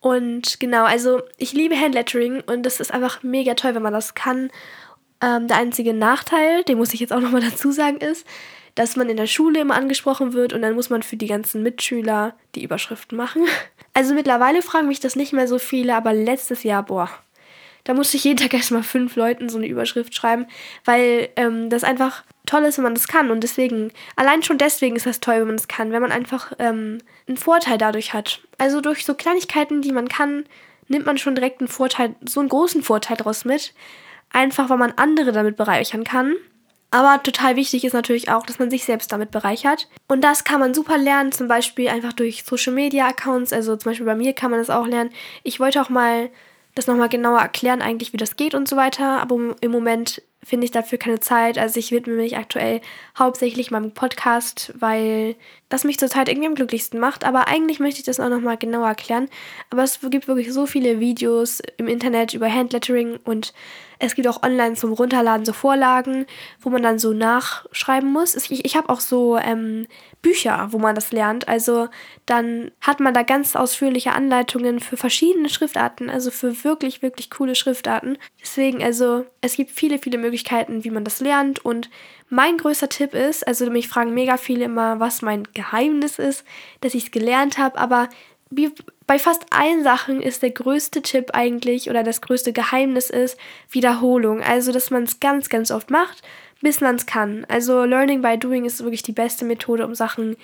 Und 0.00 0.60
genau, 0.60 0.84
also 0.84 1.22
ich 1.38 1.54
liebe 1.54 1.78
Handlettering 1.78 2.42
und 2.42 2.64
das 2.64 2.80
ist 2.80 2.92
einfach 2.92 3.22
mega 3.22 3.54
toll, 3.54 3.74
wenn 3.74 3.82
man 3.82 3.94
das 3.94 4.14
kann. 4.14 4.50
Ähm, 5.22 5.48
der 5.48 5.56
einzige 5.56 5.94
Nachteil, 5.94 6.64
den 6.64 6.78
muss 6.78 6.92
ich 6.92 7.00
jetzt 7.00 7.12
auch 7.14 7.20
nochmal 7.20 7.42
dazu 7.50 7.72
sagen, 7.72 7.96
ist, 7.98 8.26
dass 8.80 8.96
man 8.96 9.10
in 9.10 9.18
der 9.18 9.26
Schule 9.26 9.60
immer 9.60 9.74
angesprochen 9.74 10.32
wird 10.32 10.54
und 10.54 10.62
dann 10.62 10.74
muss 10.74 10.88
man 10.88 11.02
für 11.02 11.18
die 11.18 11.26
ganzen 11.26 11.62
Mitschüler 11.62 12.34
die 12.54 12.64
Überschriften 12.64 13.16
machen. 13.16 13.44
Also 13.92 14.14
mittlerweile 14.14 14.62
fragen 14.62 14.86
mich 14.86 15.00
das 15.00 15.16
nicht 15.16 15.32
mehr 15.32 15.48
so 15.48 15.58
viele, 15.58 15.96
aber 15.96 16.12
letztes 16.12 16.62
Jahr, 16.62 16.84
boah, 16.84 17.10
da 17.82 17.92
musste 17.92 18.16
ich 18.16 18.24
jeden 18.24 18.38
Tag 18.38 18.54
erstmal 18.54 18.84
fünf 18.84 19.16
Leuten 19.16 19.48
so 19.48 19.58
eine 19.58 19.66
Überschrift 19.66 20.14
schreiben, 20.14 20.46
weil 20.84 21.28
ähm, 21.34 21.68
das 21.70 21.82
einfach 21.82 22.22
toll 22.46 22.62
ist, 22.62 22.78
wenn 22.78 22.84
man 22.84 22.94
das 22.94 23.08
kann. 23.08 23.32
Und 23.32 23.42
deswegen, 23.42 23.90
allein 24.14 24.44
schon 24.44 24.58
deswegen 24.58 24.94
ist 24.94 25.06
das 25.06 25.18
toll, 25.18 25.40
wenn 25.40 25.48
man 25.48 25.56
das 25.56 25.66
kann, 25.66 25.90
wenn 25.90 26.00
man 26.00 26.12
einfach 26.12 26.52
ähm, 26.60 26.98
einen 27.26 27.36
Vorteil 27.36 27.78
dadurch 27.78 28.14
hat. 28.14 28.40
Also 28.58 28.80
durch 28.80 29.04
so 29.04 29.14
Kleinigkeiten, 29.14 29.82
die 29.82 29.92
man 29.92 30.08
kann, 30.08 30.44
nimmt 30.86 31.04
man 31.04 31.18
schon 31.18 31.34
direkt 31.34 31.60
einen 31.60 31.68
Vorteil, 31.68 32.14
so 32.24 32.38
einen 32.38 32.48
großen 32.48 32.84
Vorteil 32.84 33.16
daraus 33.16 33.44
mit. 33.44 33.74
Einfach, 34.32 34.70
weil 34.70 34.78
man 34.78 34.92
andere 34.92 35.32
damit 35.32 35.56
bereichern 35.56 36.04
kann. 36.04 36.36
Aber 36.90 37.22
total 37.22 37.56
wichtig 37.56 37.84
ist 37.84 37.92
natürlich 37.92 38.30
auch, 38.30 38.44
dass 38.44 38.58
man 38.58 38.70
sich 38.70 38.84
selbst 38.84 39.12
damit 39.12 39.30
bereichert. 39.30 39.88
Und 40.08 40.22
das 40.22 40.42
kann 40.44 40.58
man 40.58 40.74
super 40.74 40.98
lernen, 40.98 41.30
zum 41.30 41.46
Beispiel 41.46 41.88
einfach 41.88 42.12
durch 42.12 42.44
Social 42.44 42.72
Media 42.72 43.06
Accounts. 43.06 43.52
Also 43.52 43.76
zum 43.76 43.90
Beispiel 43.90 44.06
bei 44.06 44.16
mir 44.16 44.32
kann 44.32 44.50
man 44.50 44.58
das 44.58 44.70
auch 44.70 44.86
lernen. 44.86 45.10
Ich 45.44 45.60
wollte 45.60 45.80
auch 45.80 45.88
mal 45.88 46.30
das 46.74 46.86
nochmal 46.86 47.08
genauer 47.08 47.40
erklären, 47.40 47.82
eigentlich, 47.82 48.12
wie 48.12 48.16
das 48.16 48.36
geht 48.36 48.54
und 48.54 48.68
so 48.68 48.76
weiter. 48.76 49.20
Aber 49.20 49.54
im 49.60 49.70
Moment 49.70 50.22
finde 50.42 50.64
ich 50.64 50.70
dafür 50.70 50.98
keine 50.98 51.20
Zeit. 51.20 51.58
Also 51.58 51.78
ich 51.78 51.92
widme 51.92 52.14
mich 52.14 52.36
aktuell 52.36 52.80
hauptsächlich 53.18 53.70
meinem 53.70 53.92
Podcast, 53.92 54.72
weil 54.78 55.36
das 55.68 55.84
mich 55.84 55.98
zurzeit 55.98 56.28
irgendwie 56.28 56.48
am 56.48 56.54
glücklichsten 56.54 56.98
macht. 56.98 57.24
Aber 57.24 57.46
eigentlich 57.46 57.78
möchte 57.78 58.00
ich 58.00 58.06
das 58.06 58.18
auch 58.18 58.28
nochmal 58.28 58.56
genauer 58.56 58.88
erklären. 58.88 59.28
Aber 59.70 59.82
es 59.82 60.00
gibt 60.10 60.28
wirklich 60.28 60.52
so 60.52 60.66
viele 60.66 60.98
Videos 60.98 61.60
im 61.76 61.86
Internet 61.86 62.34
über 62.34 62.52
Handlettering 62.52 63.18
und 63.24 63.52
es 64.00 64.14
gibt 64.14 64.26
auch 64.26 64.42
online 64.42 64.74
zum 64.74 64.92
Runterladen 64.92 65.44
so 65.44 65.52
Vorlagen, 65.52 66.26
wo 66.60 66.70
man 66.70 66.82
dann 66.82 66.98
so 66.98 67.12
nachschreiben 67.12 68.10
muss. 68.10 68.34
Ich, 68.34 68.64
ich 68.64 68.74
habe 68.74 68.88
auch 68.88 69.00
so 69.00 69.36
ähm, 69.36 69.86
Bücher, 70.22 70.68
wo 70.70 70.78
man 70.78 70.94
das 70.94 71.12
lernt. 71.12 71.48
Also 71.48 71.88
dann 72.24 72.70
hat 72.80 73.00
man 73.00 73.12
da 73.12 73.22
ganz 73.22 73.54
ausführliche 73.54 74.12
Anleitungen 74.12 74.80
für 74.80 74.96
verschiedene 74.96 75.50
Schriftarten, 75.50 76.08
also 76.08 76.30
für 76.30 76.64
wirklich, 76.64 77.02
wirklich 77.02 77.30
coole 77.30 77.54
Schriftarten. 77.54 78.16
Deswegen, 78.40 78.82
also 78.82 79.26
es 79.42 79.54
gibt 79.54 79.70
viele, 79.70 79.98
viele 79.98 80.16
Möglichkeiten, 80.16 80.82
wie 80.82 80.90
man 80.90 81.04
das 81.04 81.20
lernt. 81.20 81.62
Und 81.62 81.90
mein 82.30 82.56
größter 82.56 82.88
Tipp 82.88 83.14
ist, 83.14 83.46
also 83.46 83.70
mich 83.70 83.88
fragen 83.88 84.14
mega 84.14 84.38
viele 84.38 84.64
immer, 84.64 84.98
was 84.98 85.20
mein 85.20 85.46
Geheimnis 85.52 86.18
ist, 86.18 86.44
dass 86.80 86.94
ich 86.94 87.04
es 87.04 87.10
gelernt 87.10 87.58
habe, 87.58 87.78
aber 87.78 88.08
wie 88.48 88.72
bei 89.10 89.18
fast 89.18 89.44
allen 89.50 89.82
Sachen 89.82 90.22
ist 90.22 90.40
der 90.44 90.52
größte 90.52 91.02
Tipp 91.02 91.30
eigentlich 91.32 91.90
oder 91.90 92.04
das 92.04 92.20
größte 92.20 92.52
Geheimnis 92.52 93.10
ist 93.10 93.36
Wiederholung. 93.68 94.40
Also, 94.40 94.70
dass 94.70 94.92
man 94.92 95.02
es 95.02 95.18
ganz, 95.18 95.48
ganz 95.48 95.72
oft 95.72 95.90
macht, 95.90 96.22
bis 96.60 96.80
man 96.80 96.94
es 96.94 97.06
kann. 97.06 97.44
Also, 97.48 97.82
Learning 97.82 98.22
by 98.22 98.38
Doing 98.38 98.66
ist 98.66 98.84
wirklich 98.84 99.02
die 99.02 99.10
beste 99.10 99.44
Methode, 99.44 99.84
um 99.84 99.96
Sachen 99.96 100.36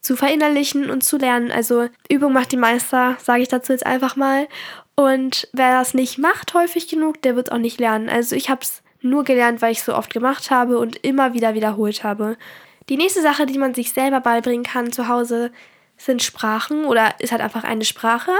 zu 0.00 0.16
verinnerlichen 0.16 0.88
und 0.88 1.04
zu 1.04 1.18
lernen. 1.18 1.50
Also, 1.50 1.90
Übung 2.08 2.32
macht 2.32 2.52
die 2.52 2.56
Meister, 2.56 3.18
sage 3.22 3.42
ich 3.42 3.48
dazu 3.48 3.72
jetzt 3.72 3.84
einfach 3.84 4.16
mal. 4.16 4.48
Und 4.94 5.46
wer 5.52 5.78
das 5.78 5.92
nicht 5.92 6.16
macht 6.16 6.54
häufig 6.54 6.88
genug, 6.88 7.20
der 7.20 7.36
wird 7.36 7.52
auch 7.52 7.58
nicht 7.58 7.78
lernen. 7.78 8.08
Also, 8.08 8.36
ich 8.36 8.48
habe 8.48 8.62
es 8.62 8.82
nur 9.02 9.24
gelernt, 9.24 9.60
weil 9.60 9.72
ich 9.72 9.80
es 9.80 9.84
so 9.84 9.94
oft 9.94 10.14
gemacht 10.14 10.50
habe 10.50 10.78
und 10.78 10.96
immer 11.04 11.34
wieder 11.34 11.52
wiederholt 11.52 12.04
habe. 12.04 12.38
Die 12.88 12.96
nächste 12.96 13.20
Sache, 13.20 13.44
die 13.44 13.58
man 13.58 13.74
sich 13.74 13.92
selber 13.92 14.20
beibringen 14.20 14.64
kann 14.64 14.92
zu 14.92 15.08
Hause, 15.08 15.50
sind 16.04 16.22
Sprachen 16.22 16.84
oder 16.84 17.14
ist 17.18 17.32
halt 17.32 17.42
einfach 17.42 17.64
eine 17.64 17.84
Sprache. 17.84 18.32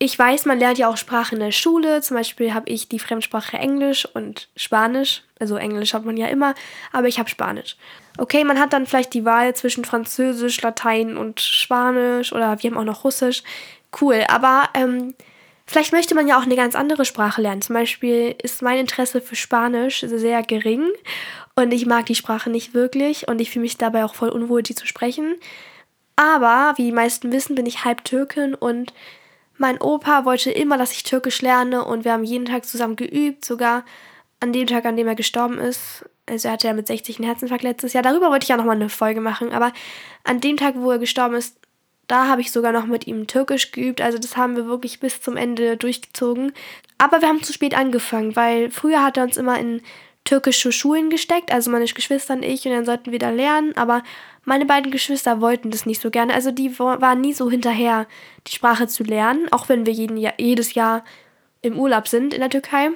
Ich 0.00 0.16
weiß, 0.16 0.46
man 0.46 0.60
lernt 0.60 0.78
ja 0.78 0.88
auch 0.88 0.96
Sprachen 0.96 1.34
in 1.34 1.44
der 1.44 1.50
Schule. 1.50 2.00
Zum 2.02 2.16
Beispiel 2.16 2.54
habe 2.54 2.70
ich 2.70 2.88
die 2.88 3.00
Fremdsprache 3.00 3.58
Englisch 3.58 4.06
und 4.06 4.48
Spanisch. 4.54 5.24
Also 5.40 5.56
Englisch 5.56 5.92
hat 5.92 6.04
man 6.04 6.16
ja 6.16 6.28
immer, 6.28 6.54
aber 6.92 7.08
ich 7.08 7.18
habe 7.18 7.28
Spanisch. 7.28 7.76
Okay, 8.16 8.44
man 8.44 8.60
hat 8.60 8.72
dann 8.72 8.86
vielleicht 8.86 9.12
die 9.14 9.24
Wahl 9.24 9.54
zwischen 9.54 9.84
Französisch, 9.84 10.62
Latein 10.62 11.16
und 11.16 11.40
Spanisch 11.40 12.32
oder 12.32 12.62
wir 12.62 12.70
haben 12.70 12.78
auch 12.78 12.84
noch 12.84 13.04
Russisch. 13.04 13.42
Cool, 14.00 14.24
aber 14.28 14.68
ähm, 14.74 15.14
vielleicht 15.66 15.92
möchte 15.92 16.14
man 16.14 16.28
ja 16.28 16.38
auch 16.38 16.42
eine 16.42 16.56
ganz 16.56 16.76
andere 16.76 17.04
Sprache 17.04 17.42
lernen. 17.42 17.62
Zum 17.62 17.74
Beispiel 17.74 18.36
ist 18.40 18.62
mein 18.62 18.78
Interesse 18.78 19.20
für 19.20 19.36
Spanisch 19.36 20.00
sehr 20.00 20.42
gering 20.42 20.86
und 21.56 21.72
ich 21.72 21.86
mag 21.86 22.06
die 22.06 22.14
Sprache 22.14 22.50
nicht 22.50 22.72
wirklich 22.72 23.26
und 23.26 23.40
ich 23.40 23.50
fühle 23.50 23.64
mich 23.64 23.78
dabei 23.78 24.04
auch 24.04 24.14
voll 24.14 24.28
unwohl, 24.28 24.62
die 24.62 24.76
zu 24.76 24.86
sprechen. 24.86 25.34
Aber, 26.18 26.76
wie 26.76 26.86
die 26.86 26.92
meisten 26.92 27.30
wissen, 27.30 27.54
bin 27.54 27.64
ich 27.64 27.84
halb 27.84 28.02
Türkin 28.02 28.56
und 28.56 28.92
mein 29.56 29.80
Opa 29.80 30.24
wollte 30.24 30.50
immer, 30.50 30.76
dass 30.76 30.90
ich 30.90 31.04
Türkisch 31.04 31.42
lerne 31.42 31.84
und 31.84 32.04
wir 32.04 32.12
haben 32.12 32.24
jeden 32.24 32.46
Tag 32.46 32.64
zusammen 32.64 32.96
geübt, 32.96 33.44
sogar 33.44 33.84
an 34.40 34.52
dem 34.52 34.66
Tag, 34.66 34.84
an 34.84 34.96
dem 34.96 35.06
er 35.06 35.14
gestorben 35.14 35.58
ist. 35.58 36.04
Also 36.26 36.48
er 36.48 36.54
hatte 36.54 36.66
ja 36.66 36.72
mit 36.72 36.88
60 36.88 37.18
einen 37.18 37.28
Herzinfarkt 37.28 37.62
letztes 37.62 37.92
Jahr. 37.92 38.02
Darüber 38.02 38.30
wollte 38.30 38.42
ich 38.42 38.48
ja 38.48 38.56
nochmal 38.56 38.74
eine 38.74 38.88
Folge 38.88 39.20
machen. 39.20 39.52
Aber 39.52 39.72
an 40.24 40.40
dem 40.40 40.56
Tag, 40.56 40.74
wo 40.76 40.90
er 40.90 40.98
gestorben 40.98 41.36
ist, 41.36 41.56
da 42.08 42.26
habe 42.26 42.40
ich 42.40 42.50
sogar 42.50 42.72
noch 42.72 42.86
mit 42.86 43.06
ihm 43.06 43.28
Türkisch 43.28 43.70
geübt. 43.70 44.00
Also 44.00 44.18
das 44.18 44.36
haben 44.36 44.56
wir 44.56 44.66
wirklich 44.66 44.98
bis 44.98 45.20
zum 45.20 45.36
Ende 45.36 45.76
durchgezogen. 45.76 46.52
Aber 46.98 47.20
wir 47.20 47.28
haben 47.28 47.44
zu 47.44 47.52
spät 47.52 47.78
angefangen, 47.78 48.34
weil 48.34 48.72
früher 48.72 49.04
hat 49.04 49.18
er 49.18 49.22
uns 49.22 49.36
immer 49.36 49.56
in 49.56 49.82
türkische 50.28 50.72
Schulen 50.72 51.08
gesteckt, 51.08 51.52
also 51.52 51.70
meine 51.70 51.86
Geschwister 51.86 52.34
und 52.34 52.44
ich, 52.44 52.66
und 52.66 52.72
dann 52.72 52.84
sollten 52.84 53.12
wir 53.12 53.18
da 53.18 53.30
lernen. 53.30 53.74
Aber 53.76 54.02
meine 54.44 54.66
beiden 54.66 54.90
Geschwister 54.90 55.40
wollten 55.40 55.70
das 55.70 55.86
nicht 55.86 56.02
so 56.02 56.10
gerne. 56.10 56.34
Also 56.34 56.50
die 56.50 56.78
waren 56.78 57.20
nie 57.20 57.32
so 57.32 57.50
hinterher, 57.50 58.06
die 58.46 58.52
Sprache 58.52 58.86
zu 58.88 59.04
lernen, 59.04 59.48
auch 59.50 59.68
wenn 59.68 59.86
wir 59.86 59.92
jeden 59.92 60.18
Jahr, 60.18 60.34
jedes 60.38 60.74
Jahr 60.74 61.02
im 61.62 61.78
Urlaub 61.78 62.08
sind 62.08 62.34
in 62.34 62.40
der 62.40 62.50
Türkei. 62.50 62.90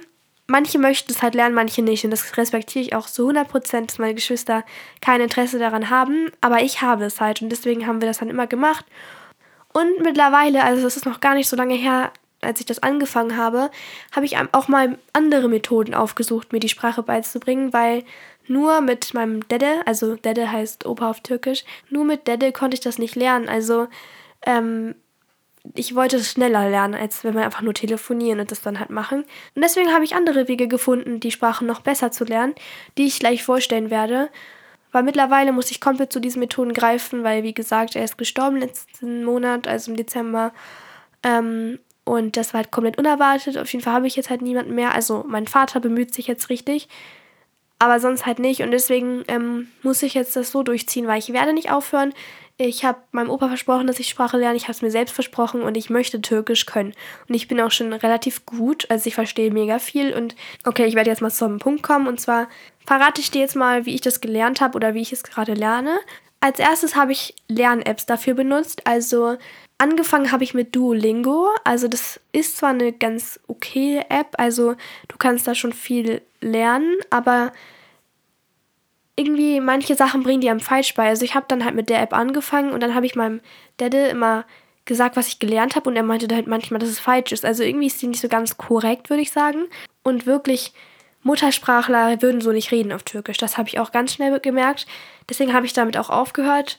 Manche 0.47 0.79
möchten 0.79 1.11
es 1.11 1.23
halt 1.23 1.35
lernen, 1.35 1.55
manche 1.55 1.81
nicht. 1.81 2.05
Und 2.05 2.11
das 2.11 2.37
respektiere 2.37 2.85
ich 2.85 2.95
auch 2.95 3.07
zu 3.07 3.31
100%, 3.31 3.87
dass 3.87 3.99
meine 3.99 4.15
Geschwister 4.15 4.65
kein 5.01 5.23
Interesse 5.23 5.59
daran 5.59 5.89
haben. 5.89 6.31
Aber 6.43 6.63
ich 6.63 6.83
habe 6.83 7.07
es 7.07 7.21
halt 7.21 7.41
und 7.41 7.49
deswegen 7.49 7.87
haben 7.87 8.03
wir 8.03 8.09
das 8.09 8.19
dann 8.19 8.29
immer 8.29 8.47
gemacht. 8.47 8.85
Und 9.73 10.03
mittlerweile, 10.03 10.65
also 10.65 10.83
das 10.83 10.99
ist 10.99 11.07
noch 11.07 11.21
gar 11.21 11.35
nicht 11.35 11.49
so 11.49 11.57
lange 11.57 11.75
her, 11.75 12.13
als 12.43 12.61
ich 12.61 12.67
das 12.67 12.83
angefangen 12.83 13.37
habe, 13.37 13.71
habe 14.13 14.27
ich 14.27 14.37
auch 14.53 14.69
mal 14.69 14.99
andere 15.13 15.49
Methoden 15.49 15.95
aufgesucht, 15.95 16.53
mir 16.53 16.61
die 16.61 16.69
Sprache 16.69 17.03
beizubringen, 17.03 17.73
weil 17.73 18.05
nur 18.49 18.81
mit 18.81 19.15
meinem 19.15 19.47
Dede, 19.49 19.83
also 19.87 20.17
Dede 20.17 20.51
heißt 20.51 20.87
Opa 20.87 21.11
auf 21.11 21.21
Türkisch, 21.21 21.65
nur 21.91 22.05
mit 22.05 22.27
Dede 22.27 22.53
konnte 22.53 22.75
ich 22.75 22.81
das 22.81 22.99
nicht 22.99 23.15
lernen. 23.15 23.49
Also 23.49 23.89
ähm, 24.45 24.95
ich 25.75 25.95
wollte 25.95 26.17
es 26.17 26.31
schneller 26.31 26.69
lernen, 26.69 26.95
als 26.95 27.23
wenn 27.23 27.35
wir 27.35 27.45
einfach 27.45 27.63
nur 27.63 27.75
telefonieren 27.75 28.41
und 28.41 28.51
das 28.51 28.63
dann 28.63 28.81
halt 28.81 28.91
machen. 28.91 29.25
Und 29.55 29.63
deswegen 29.63 29.93
habe 29.93 30.05
ich 30.05 30.15
andere 30.15 30.49
Wege 30.49 30.67
gefunden, 30.67 31.21
die 31.21 31.31
Sprache 31.31 31.65
noch 31.65 31.81
besser 31.81 32.11
zu 32.11 32.25
lernen, 32.25 32.55
die 32.99 33.07
ich 33.07 33.21
gleich 33.21 33.45
vorstellen 33.45 33.91
werde. 33.91 34.29
Weil 34.91 35.05
mittlerweile 35.05 35.53
muss 35.53 35.71
ich 35.71 35.81
komplett 35.81 36.13
zu 36.13 36.21
diesen 36.21 36.41
Methoden 36.41 36.75
greifen, 36.75 37.23
weil, 37.23 37.45
wie 37.45 37.55
gesagt, 37.55 37.97
er 37.97 38.05
ist 38.05 38.19
gestorben 38.19 38.59
letzten 38.59 39.25
Monat, 39.25 39.67
also 39.67 39.91
im 39.91 39.97
Dezember. 39.97 40.53
Ähm, 41.23 41.79
und 42.05 42.37
das 42.37 42.53
war 42.53 42.63
halt 42.63 42.71
komplett 42.71 42.99
unerwartet. 42.99 43.59
Auf 43.59 43.73
jeden 43.73 43.85
Fall 43.85 43.95
habe 43.95 44.07
ich 44.07 44.17
jetzt 44.17 44.31
halt 44.31 44.43
niemanden 44.43 44.75
mehr. 44.75 44.95
Also 44.95 45.25
mein 45.27 45.47
Vater 45.47 45.81
bemüht 45.81 46.15
sich 46.15 46.27
jetzt 46.27 46.49
richtig 46.49 46.89
aber 47.83 47.99
sonst 47.99 48.27
halt 48.27 48.39
nicht. 48.39 48.63
Und 48.63 48.71
deswegen 48.71 49.25
ähm, 49.27 49.67
muss 49.83 50.05
ich 50.05 50.15
jetzt 50.15 50.37
das 50.37 50.53
so 50.53 50.63
durchziehen, 50.63 51.09
weil 51.09 51.19
ich 51.19 51.33
werde 51.33 51.53
nicht 51.53 51.73
aufhören. 51.73 52.15
Ich 52.57 52.85
habe 52.85 53.01
meinem 53.11 53.29
Opa 53.29 53.49
versprochen, 53.49 53.89
dass 53.89 53.99
ich 53.99 54.09
Sprache 54.09 54.39
lerne. 54.39 54.57
Ich 54.57 54.65
habe 54.65 54.73
es 54.73 54.83
mir 54.83 54.93
selbst 54.93 55.13
versprochen 55.13 55.63
und 55.63 55.77
ich 55.77 55.91
möchte 55.91 56.21
Türkisch 56.21 56.65
können. 56.65 56.95
Und 57.29 57.35
ich 57.35 57.49
bin 57.49 57.61
auch 57.61 57.73
schon 57.73 57.93
relativ 57.93 58.47
gut. 58.47 58.89
Also 58.89 59.09
ich 59.09 59.17
verstehe 59.17 59.51
mega 59.51 59.81
viel. 59.81 60.15
Und 60.15 60.37
okay, 60.65 60.85
ich 60.85 60.95
werde 60.95 61.11
jetzt 61.11 61.23
mal 61.23 61.31
zum 61.33 61.59
Punkt 61.59 61.83
kommen. 61.83 62.07
Und 62.07 62.21
zwar 62.21 62.47
verrate 62.87 63.21
ich 63.21 63.33
dir 63.33 63.41
jetzt 63.41 63.57
mal, 63.57 63.85
wie 63.85 63.97
ich 63.97 64.01
das 64.01 64.21
gelernt 64.21 64.61
habe 64.61 64.77
oder 64.77 64.95
wie 64.95 65.03
ich 65.03 65.13
es 65.13 65.25
gerade 65.25 65.55
lerne. 65.55 65.99
Als 66.39 66.61
erstes 66.61 66.95
habe 66.95 67.11
ich 67.11 67.35
Lern-Apps 67.49 68.07
dafür 68.07 68.35
benutzt. 68.35 68.87
Also 68.87 69.39
angefangen 69.83 70.31
habe 70.31 70.45
ich 70.45 70.55
mit 70.55 70.77
Duolingo. 70.77 71.49
Also 71.65 71.89
das 71.89 72.21
ist 72.31 72.57
zwar 72.57 72.71
eine 72.71 72.93
ganz 72.93 73.41
okay 73.49 74.05
App. 74.09 74.37
Also 74.39 74.77
du 75.09 75.17
kannst 75.19 75.49
da 75.49 75.57
schon 75.57 75.73
viel 75.73 76.23
lernen. 76.41 76.95
Aber 77.11 77.53
irgendwie 79.17 79.61
manche 79.61 79.97
Sachen 79.97 80.23
bringen 80.23 80.41
die 80.41 80.49
einem 80.49 80.61
falsch 80.61 80.95
bei. 80.95 81.09
Also 81.09 81.25
ich 81.25 81.35
habe 81.35 81.47
dann 81.49 81.65
halt 81.65 81.75
mit 81.75 81.91
der 81.91 82.01
App 82.01 82.13
angefangen 82.13 82.73
und 82.73 82.81
dann 82.81 82.95
habe 82.95 83.07
ich 83.07 83.17
meinem 83.17 83.41
Daddy 83.79 84.09
immer 84.09 84.45
gesagt, 84.85 85.17
was 85.17 85.29
ich 85.29 85.41
gelernt 85.41 85.75
habe 85.75 85.91
und 85.91 85.97
er 85.97 86.03
meinte 86.03 86.33
halt 86.35 86.47
manchmal, 86.47 86.81
dass 86.81 86.89
es 86.89 87.01
falsch 87.01 87.33
ist. 87.33 87.45
Also 87.45 87.65
irgendwie 87.65 87.87
ist 87.87 88.01
die 88.01 88.07
nicht 88.07 88.21
so 88.21 88.29
ganz 88.29 88.57
korrekt, 88.57 89.11
würde 89.11 89.23
ich 89.23 89.33
sagen. 89.33 89.65
Und 90.05 90.27
wirklich 90.27 90.73
Muttersprachler 91.25 92.23
würden 92.23 92.41
so 92.41 92.53
nicht 92.53 92.71
reden 92.71 92.93
auf 92.93 93.03
Türkisch. 93.03 93.39
Das 93.39 93.59
habe 93.59 93.69
ich 93.69 93.81
auch 93.81 93.91
ganz 93.93 94.13
schnell 94.13 94.39
gemerkt. 94.41 94.87
Deswegen 95.29 95.53
habe 95.53 95.67
ich 95.67 95.73
damit 95.73 95.97
auch 95.97 96.11
aufgehört. 96.11 96.79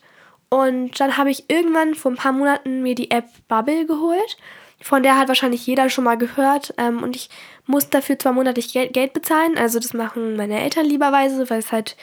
Und 0.53 1.00
dann 1.00 1.17
habe 1.17 1.31
ich 1.31 1.50
irgendwann 1.50 1.95
vor 1.95 2.12
ein 2.12 2.15
paar 2.15 2.31
Monaten 2.31 2.83
mir 2.83 2.93
die 2.93 3.10
App 3.10 3.25
Bubble 3.48 3.88
geholt. 3.88 4.38
Von 4.79 5.01
der 5.01 5.17
hat 5.17 5.27
wahrscheinlich 5.27 5.65
jeder 5.65 5.89
schon 5.89 6.03
mal 6.03 6.15
gehört. 6.15 6.75
Ähm, 6.77 7.01
und 7.01 7.15
ich 7.15 7.31
muss 7.65 7.89
dafür 7.89 8.19
zwar 8.19 8.33
monatlich 8.33 8.72
Geld 8.72 9.13
bezahlen. 9.13 9.57
Also 9.57 9.79
das 9.79 9.95
machen 9.95 10.36
meine 10.36 10.62
Eltern 10.62 10.86
lieberweise, 10.86 11.50
weil 11.50 11.57
es 11.57 11.72
halt 11.72 11.98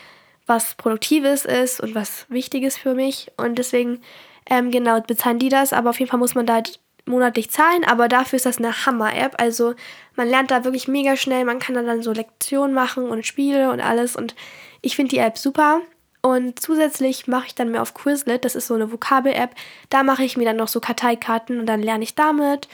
was 0.46 0.74
Produktives 0.74 1.44
ist 1.44 1.80
und 1.80 1.94
was 1.94 2.26
Wichtiges 2.28 2.76
für 2.76 2.94
mich. 2.94 3.30
Und 3.36 3.56
deswegen, 3.56 4.02
ähm, 4.46 4.72
genau, 4.72 5.00
bezahlen 5.00 5.38
die 5.38 5.48
das. 5.48 5.72
Aber 5.72 5.90
auf 5.90 6.00
jeden 6.00 6.10
Fall 6.10 6.18
muss 6.18 6.34
man 6.34 6.46
da 6.46 6.54
halt 6.54 6.80
monatlich 7.06 7.52
zahlen. 7.52 7.84
Aber 7.84 8.08
dafür 8.08 8.38
ist 8.38 8.46
das 8.46 8.58
eine 8.58 8.84
Hammer-App. 8.84 9.36
Also 9.40 9.76
man 10.16 10.28
lernt 10.28 10.50
da 10.50 10.64
wirklich 10.64 10.88
mega 10.88 11.14
schnell. 11.14 11.44
Man 11.44 11.60
kann 11.60 11.76
da 11.76 11.82
dann 11.82 12.02
so 12.02 12.10
Lektionen 12.10 12.74
machen 12.74 13.10
und 13.10 13.24
Spiele 13.24 13.70
und 13.70 13.80
alles. 13.80 14.16
Und 14.16 14.34
ich 14.82 14.96
finde 14.96 15.10
die 15.10 15.18
App 15.18 15.38
super. 15.38 15.82
Und 16.22 16.60
zusätzlich 16.60 17.26
mache 17.26 17.46
ich 17.46 17.54
dann 17.54 17.70
mehr 17.70 17.82
auf 17.82 17.94
Quizlet, 17.94 18.44
das 18.44 18.54
ist 18.54 18.66
so 18.66 18.74
eine 18.74 18.92
Vokabel-App. 18.92 19.54
Da 19.88 20.02
mache 20.02 20.24
ich 20.24 20.36
mir 20.36 20.44
dann 20.44 20.56
noch 20.56 20.68
so 20.68 20.80
Karteikarten 20.80 21.60
und 21.60 21.66
dann 21.66 21.82
lerne 21.82 22.04
ich 22.04 22.14
damit. 22.14 22.68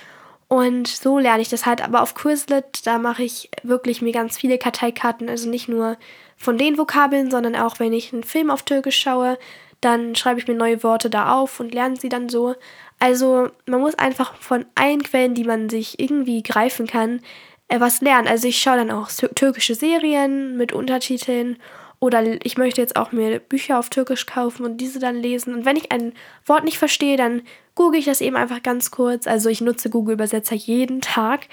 Und 0.49 0.89
so 0.89 1.19
lerne 1.19 1.43
ich 1.43 1.49
das 1.49 1.67
halt. 1.67 1.83
Aber 1.83 2.03
auf 2.03 2.15
Quizlet, 2.15 2.87
da 2.87 2.99
mache 2.99 3.23
ich 3.23 3.51
wirklich 3.63 4.03
mir 4.03 4.13
ganz 4.13 4.37
viele 4.37 4.59
Karteikarten. 4.59 5.29
Also 5.29 5.49
nicht 5.49 5.69
nur 5.69 5.97
von 6.37 6.59
den 6.59 6.79
Vokabeln, 6.79 7.31
sondern 7.31 7.57
auch 7.57 7.79
wenn 7.79 7.93
ich 7.93 8.13
einen 8.13 8.25
Film 8.25 8.51
auf 8.51 8.63
Türkisch 8.63 8.99
schaue, 8.99 9.39
dann 9.81 10.15
schreibe 10.17 10.41
ich 10.41 10.49
mir 10.49 10.55
neue 10.55 10.83
Worte 10.83 11.11
da 11.11 11.35
auf 11.35 11.61
und 11.61 11.75
lerne 11.75 11.97
sie 11.97 12.09
dann 12.09 12.29
so. 12.29 12.55
Also 12.99 13.49
man 13.67 13.81
muss 13.81 13.97
einfach 13.97 14.35
von 14.37 14.65
allen 14.75 15.03
Quellen, 15.03 15.35
die 15.35 15.45
man 15.45 15.69
sich 15.69 16.01
irgendwie 16.01 16.43
greifen 16.43 16.87
kann, 16.87 17.21
äh, 17.69 17.81
was 17.81 18.01
lernen. 18.01 18.29
Also 18.29 18.49
ich 18.49 18.59
schaue 18.59 18.77
dann 18.77 18.91
auch 18.91 19.11
türkische 19.11 19.75
Serien 19.75 20.57
mit 20.57 20.73
Untertiteln 20.73 21.59
oder 21.99 22.45
ich 22.45 22.59
möchte 22.59 22.81
jetzt 22.81 22.97
auch 22.97 23.13
mir 23.13 23.39
Bücher 23.39 23.79
auf 23.79 23.91
Türkisch 23.91 24.27
kaufen 24.27 24.65
und 24.65 24.79
diese 24.79 24.99
dann 24.99 25.17
lesen. 25.17 25.55
Und 25.55 25.65
wenn 25.65 25.77
ich 25.77 25.93
ein 25.93 26.13
Wort 26.45 26.65
nicht 26.65 26.79
verstehe, 26.79 27.17
dann 27.17 27.43
google 27.75 27.99
ich 27.99 28.07
das 28.07 28.21
eben 28.21 28.37
einfach 28.37 28.63
ganz 28.63 28.91
kurz. 28.91 29.27
Also 29.27 29.49
ich 29.49 29.61
nutze 29.61 29.91
Google 29.91 30.15
Übersetzer 30.15 30.57
jeden 30.57 31.01
Tag 31.01 31.47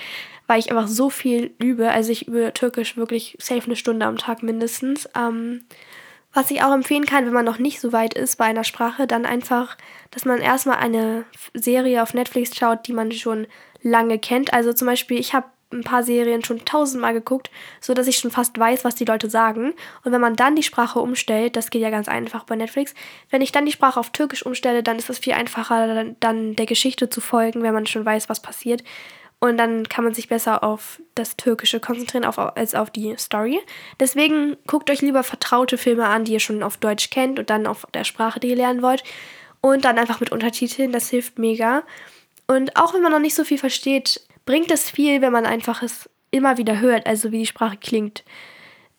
weil 0.47 0.59
ich 0.59 0.71
einfach 0.71 0.87
so 0.87 1.09
viel 1.09 1.53
übe. 1.59 1.91
Also 1.91 2.11
ich 2.11 2.27
übe 2.27 2.51
Türkisch 2.53 2.97
wirklich 2.97 3.37
safe 3.39 3.65
eine 3.65 3.75
Stunde 3.75 4.05
am 4.05 4.17
Tag 4.17 4.43
mindestens. 4.43 5.09
Ähm, 5.15 5.63
was 6.33 6.49
ich 6.51 6.63
auch 6.63 6.73
empfehlen 6.73 7.05
kann, 7.05 7.25
wenn 7.25 7.33
man 7.33 7.45
noch 7.45 7.59
nicht 7.59 7.79
so 7.79 7.93
weit 7.93 8.15
ist 8.15 8.37
bei 8.37 8.45
einer 8.45 8.63
Sprache, 8.63 9.05
dann 9.05 9.25
einfach, 9.25 9.77
dass 10.11 10.25
man 10.25 10.39
erstmal 10.39 10.77
eine 10.77 11.25
Serie 11.53 12.01
auf 12.01 12.13
Netflix 12.13 12.55
schaut, 12.55 12.87
die 12.87 12.93
man 12.93 13.11
schon 13.11 13.47
lange 13.81 14.17
kennt. 14.17 14.53
Also 14.53 14.73
zum 14.73 14.87
Beispiel, 14.87 15.19
ich 15.19 15.33
habe 15.33 15.45
ein 15.73 15.83
paar 15.83 16.03
Serien 16.03 16.43
schon 16.43 16.65
tausendmal 16.65 17.13
geguckt, 17.13 17.49
so 17.81 17.93
dass 17.93 18.07
ich 18.07 18.17
schon 18.17 18.31
fast 18.31 18.57
weiß, 18.57 18.83
was 18.85 18.95
die 18.95 19.05
Leute 19.05 19.29
sagen. 19.29 19.73
Und 20.03 20.11
wenn 20.11 20.21
man 20.21 20.35
dann 20.35 20.55
die 20.55 20.63
Sprache 20.63 20.99
umstellt, 20.99 21.55
das 21.55 21.69
geht 21.69 21.81
ja 21.81 21.89
ganz 21.89 22.07
einfach 22.07 22.43
bei 22.43 22.55
Netflix, 22.55 22.93
wenn 23.29 23.41
ich 23.41 23.51
dann 23.51 23.65
die 23.65 23.71
Sprache 23.71 23.99
auf 23.99 24.11
Türkisch 24.11 24.45
umstelle, 24.45 24.83
dann 24.83 24.97
ist 24.97 25.09
es 25.09 25.19
viel 25.19 25.33
einfacher, 25.33 26.05
dann, 26.19 26.55
der 26.55 26.65
Geschichte 26.65 27.09
zu 27.09 27.21
folgen, 27.21 27.63
wenn 27.63 27.73
man 27.73 27.85
schon 27.85 28.05
weiß, 28.05 28.29
was 28.29 28.41
passiert. 28.41 28.83
Und 29.39 29.57
dann 29.57 29.89
kann 29.89 30.05
man 30.05 30.13
sich 30.13 30.29
besser 30.29 30.63
auf 30.63 31.01
das 31.15 31.35
Türkische 31.35 31.81
konzentrieren 31.81 32.23
auf, 32.23 32.39
als 32.39 32.75
auf 32.75 32.89
die 32.89 33.13
Story. 33.17 33.59
Deswegen 33.99 34.55
guckt 34.67 34.89
euch 34.89 35.01
lieber 35.01 35.21
vertraute 35.21 35.77
Filme 35.77 36.05
an, 36.05 36.23
die 36.23 36.31
ihr 36.31 36.39
schon 36.39 36.63
auf 36.63 36.77
Deutsch 36.77 37.09
kennt 37.09 37.39
und 37.39 37.49
dann 37.49 37.67
auf 37.67 37.85
der 37.93 38.05
Sprache, 38.05 38.39
die 38.39 38.47
ihr 38.47 38.55
lernen 38.55 38.81
wollt. 38.81 39.03
Und 39.59 39.83
dann 39.83 39.97
einfach 39.97 40.21
mit 40.21 40.31
Untertiteln, 40.31 40.93
das 40.93 41.09
hilft 41.09 41.39
mega. 41.39 41.83
Und 42.47 42.77
auch 42.77 42.93
wenn 42.93 43.01
man 43.01 43.11
noch 43.11 43.19
nicht 43.19 43.35
so 43.35 43.43
viel 43.43 43.57
versteht, 43.57 44.21
bringt 44.45 44.71
es 44.71 44.89
viel, 44.89 45.21
wenn 45.21 45.31
man 45.31 45.45
einfach 45.45 45.83
es 45.83 46.09
immer 46.31 46.57
wieder 46.57 46.79
hört, 46.79 47.05
also 47.05 47.31
wie 47.31 47.39
die 47.39 47.45
Sprache 47.45 47.77
klingt. 47.77 48.23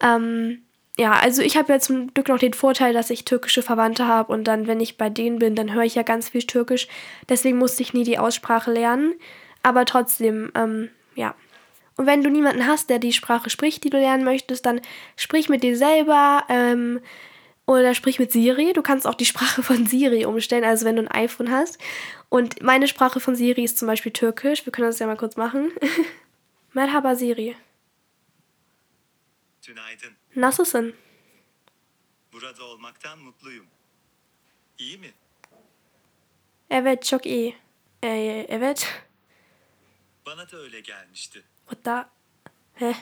Ähm, 0.00 0.62
ja, 0.96 1.12
also 1.12 1.42
ich 1.42 1.56
habe 1.56 1.72
ja 1.72 1.80
zum 1.80 2.14
Glück 2.14 2.28
noch 2.28 2.38
den 2.38 2.54
Vorteil, 2.54 2.92
dass 2.92 3.10
ich 3.10 3.24
türkische 3.24 3.62
Verwandte 3.62 4.06
habe 4.06 4.32
und 4.32 4.44
dann, 4.44 4.68
wenn 4.68 4.80
ich 4.80 4.96
bei 4.96 5.10
denen 5.10 5.40
bin, 5.40 5.56
dann 5.56 5.74
höre 5.74 5.82
ich 5.82 5.96
ja 5.96 6.02
ganz 6.02 6.28
viel 6.28 6.44
Türkisch. 6.44 6.86
Deswegen 7.28 7.58
musste 7.58 7.82
ich 7.82 7.94
nie 7.94 8.04
die 8.04 8.18
Aussprache 8.18 8.72
lernen. 8.72 9.14
Aber 9.62 9.86
trotzdem, 9.86 10.52
ähm, 10.54 10.90
ja. 11.16 11.34
Und 11.96 12.06
wenn 12.06 12.22
du 12.22 12.30
niemanden 12.30 12.66
hast, 12.66 12.90
der 12.90 12.98
die 12.98 13.12
Sprache 13.12 13.50
spricht, 13.50 13.82
die 13.82 13.90
du 13.90 13.98
lernen 13.98 14.24
möchtest, 14.24 14.66
dann 14.66 14.80
sprich 15.16 15.48
mit 15.48 15.62
dir 15.62 15.76
selber 15.76 16.44
ähm, 16.48 17.00
oder 17.66 17.94
sprich 17.94 18.18
mit 18.18 18.32
Siri. 18.32 18.72
Du 18.72 18.82
kannst 18.82 19.06
auch 19.06 19.14
die 19.14 19.24
Sprache 19.24 19.62
von 19.62 19.86
Siri 19.86 20.24
umstellen, 20.26 20.64
also 20.64 20.84
wenn 20.84 20.96
du 20.96 21.02
ein 21.02 21.10
iPhone 21.10 21.50
hast. 21.50 21.78
Und 22.28 22.62
meine 22.62 22.88
Sprache 22.88 23.20
von 23.20 23.36
Siri 23.36 23.64
ist 23.64 23.78
zum 23.78 23.88
Beispiel 23.88 24.12
Türkisch. 24.12 24.66
Wir 24.66 24.72
können 24.72 24.88
das 24.88 24.98
ja 24.98 25.06
mal 25.06 25.16
kurz 25.16 25.36
machen. 25.36 25.72
Merhaba 26.72 27.16
Siri. 27.16 27.56
Günaydın. 29.66 30.12
Nasılsın? 30.36 30.94
Burada 32.32 32.64
olmaktan 32.64 33.18
mutluyum. 33.18 33.66
İyi 34.78 34.98
mi? 34.98 35.12
Evet, 36.70 37.04
çok 37.04 37.26
iyi. 37.26 37.56
Ee, 38.02 38.46
evet. 38.48 39.04
Bana 40.26 40.50
da 40.50 40.56
öyle 40.56 40.80
gelmişti. 40.80 41.42
What 41.68 41.84
the? 41.84 42.08
Hä? 42.84 42.94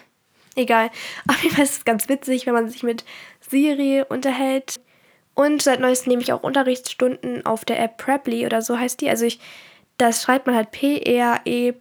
Egal. 0.57 0.91
Auf 1.29 1.43
jeden 1.43 1.55
Fall 1.55 1.65
ist 1.65 1.79
es 1.79 1.85
ganz 1.85 2.09
witzig, 2.09 2.47
wenn 2.47 2.55
man 2.55 2.69
sich 2.69 2.83
mit 2.83 3.05
Siri 3.53 4.03
unterhält. 4.09 4.81
Und 5.35 5.63
seit 5.63 5.79
neuestem 5.79 6.11
nehme 6.11 6.23
ich 6.23 6.33
auch 6.33 6.43
Unterrichtsstunden 6.43 7.47
auf 7.47 7.65
der 7.65 7.81
App 7.81 7.97
Preply 7.99 8.45
oder 8.45 8.61
so 8.63 8.77
heißt 8.79 9.01
die. 9.01 9.09
Also 9.09 9.25
ich, 9.25 9.39
das 9.97 10.23
schreibt 10.23 10.47
man 10.47 10.57
halt 10.57 10.73
P-R-E-P-L-Y. 10.73 11.75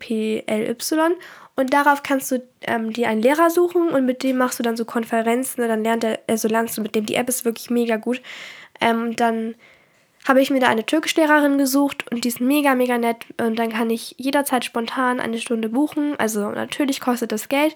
Und 1.55 1.73
darauf 1.73 2.03
kannst 2.03 2.31
du 2.31 2.41
ähm, 2.61 2.93
dir 2.93 3.09
einen 3.09 3.21
Lehrer 3.21 3.49
suchen 3.49 3.89
und 3.89 4.05
mit 4.05 4.23
dem 4.23 4.37
machst 4.37 4.59
du 4.59 4.63
dann 4.63 4.77
so 4.77 4.85
Konferenzen. 4.85 5.67
Dann 5.67 5.83
lernt 5.83 6.03
er, 6.03 6.19
also 6.27 6.47
lernst 6.47 6.77
du 6.77 6.81
mit 6.81 6.93
dem. 6.95 7.05
Die 7.05 7.15
App 7.15 7.27
ist 7.27 7.43
wirklich 7.45 7.69
mega 7.69 7.97
gut. 7.97 8.21
Ähm, 8.79 9.15
dann 9.15 9.55
habe 10.27 10.41
ich 10.41 10.51
mir 10.51 10.59
da 10.59 10.67
eine 10.67 10.85
Türkischlehrerin 10.85 11.57
gesucht 11.57 12.09
und 12.11 12.23
die 12.23 12.29
ist 12.29 12.39
mega, 12.39 12.75
mega 12.75 12.97
nett. 12.97 13.25
Und 13.39 13.57
dann 13.57 13.71
kann 13.71 13.89
ich 13.89 14.15
jederzeit 14.17 14.63
spontan 14.63 15.19
eine 15.19 15.39
Stunde 15.39 15.69
buchen. 15.69 16.15
Also 16.17 16.49
natürlich 16.49 17.01
kostet 17.01 17.31
das 17.31 17.49
Geld, 17.49 17.75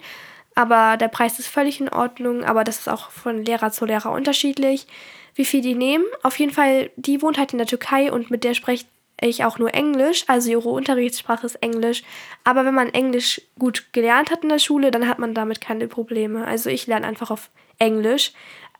aber 0.55 0.97
der 0.97 1.09
Preis 1.09 1.37
ist 1.37 1.47
völlig 1.47 1.79
in 1.79 1.89
Ordnung. 1.89 2.43
Aber 2.43 2.63
das 2.63 2.79
ist 2.79 2.89
auch 2.89 3.11
von 3.11 3.43
Lehrer 3.43 3.71
zu 3.71 3.85
Lehrer 3.85 4.11
unterschiedlich, 4.11 4.87
wie 5.35 5.45
viel 5.45 5.61
die 5.61 5.75
nehmen. 5.75 6.05
Auf 6.23 6.39
jeden 6.39 6.53
Fall, 6.53 6.89
die 6.95 7.21
wohnt 7.21 7.37
halt 7.37 7.51
in 7.51 7.59
der 7.59 7.67
Türkei 7.67 8.11
und 8.11 8.31
mit 8.31 8.43
der 8.43 8.53
spreche 8.53 8.85
ich 9.21 9.43
auch 9.43 9.59
nur 9.59 9.73
Englisch. 9.73 10.23
Also 10.27 10.49
ihre 10.49 10.69
Unterrichtssprache 10.69 11.45
ist 11.45 11.55
Englisch. 11.55 12.03
Aber 12.43 12.65
wenn 12.65 12.73
man 12.73 12.93
Englisch 12.93 13.41
gut 13.59 13.85
gelernt 13.91 14.31
hat 14.31 14.43
in 14.43 14.49
der 14.49 14.59
Schule, 14.59 14.91
dann 14.91 15.07
hat 15.07 15.19
man 15.19 15.33
damit 15.33 15.61
keine 15.61 15.87
Probleme. 15.87 16.45
Also 16.47 16.69
ich 16.69 16.87
lerne 16.87 17.05
einfach 17.05 17.31
auf 17.31 17.49
Englisch 17.77 18.31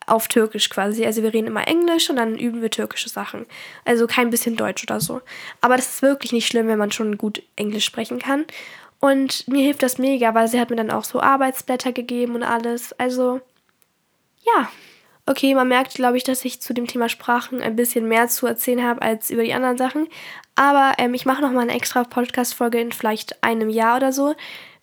auf 0.08 0.27
Türkisch 0.27 0.70
quasi. 0.70 1.05
Also 1.05 1.24
wir 1.24 1.34
reden 1.34 1.48
immer 1.48 1.67
Englisch 1.67 2.10
und 2.10 2.17
dann 2.17 2.38
üben 2.38 2.62
wir 2.62 2.70
türkische 2.70 3.10
Sachen. 3.10 3.46
Also 3.86 4.08
kein 4.08 4.29
bisschen 4.29 4.55
Deutsch 4.55 4.84
oder 4.84 5.00
so. 5.00 5.22
Aber 5.62 5.75
das 5.75 5.88
ist 5.88 6.01
wirklich 6.01 6.32
nicht 6.32 6.48
schlimm, 6.48 6.67
wenn 6.67 6.77
man 6.77 6.91
schon 6.91 7.17
gut 7.17 7.41
Englisch 7.55 7.86
sprechen 7.86 8.20
kann. 8.20 8.46
Und 9.00 9.48
mir 9.48 9.64
hilft 9.64 9.84
das 9.84 9.98
mega, 9.98 10.34
weil 10.34 10.48
sie 10.48 10.60
hat 10.60 10.70
mir 10.70 10.75
dann 10.75 10.92
auch 10.92 11.04
so 11.04 11.20
Arbeitsblätter 11.20 11.92
gegeben 11.92 12.36
und 12.36 12.44
alles. 12.44 12.94
Also 12.94 13.42
ja. 14.44 14.70
Okay, 15.28 15.56
man 15.56 15.68
merkt, 15.68 15.96
glaube 15.96 16.18
ich, 16.18 16.24
dass 16.24 16.46
ich 16.46 16.62
zu 16.62 16.74
dem 16.74 16.86
Thema 16.86 17.10
Sprachen 17.10 17.60
ein 17.60 17.75
bisschen 17.75 18.08
mehr 18.08 18.28
zu 18.28 18.46
erzählen 18.46 18.84
habe 18.84 19.02
als 19.02 19.32
über 19.32 19.44
die 19.44 19.56
anderen 19.56 19.78
Sachen. 19.78 20.08
Aber 20.54 20.94
ähm, 21.00 21.16
ich 21.16 21.25
mache 21.25 21.42
nochmal 21.42 21.64
eine 21.64 21.74
extra 21.74 22.04
Podcast-Folge 22.04 22.80
in 22.80 22.92
vielleicht 22.92 23.44
einem 23.44 23.70
Jahr 23.70 23.98
oder 23.98 24.12
so 24.12 24.36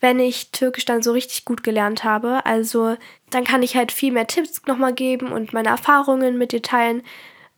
wenn 0.03 0.19
ich 0.19 0.51
Türkisch 0.51 0.85
dann 0.85 1.03
so 1.03 1.13
richtig 1.13 1.47
gut 1.47 1.63
gelernt 1.63 2.03
habe. 2.03 2.45
Also 2.45 2.97
dann 3.31 3.45
kann 3.45 3.63
ich 3.63 3.77
halt 3.77 3.93
viel 3.93 4.13
mehr 4.13 4.27
Tipps 4.27 4.61
nochmal 4.67 4.93
geben 4.93 5.31
und 5.31 5.53
meine 5.53 5.69
Erfahrungen 5.69 6.37
mit 6.37 6.51
dir 6.51 6.61
teilen. 6.61 7.03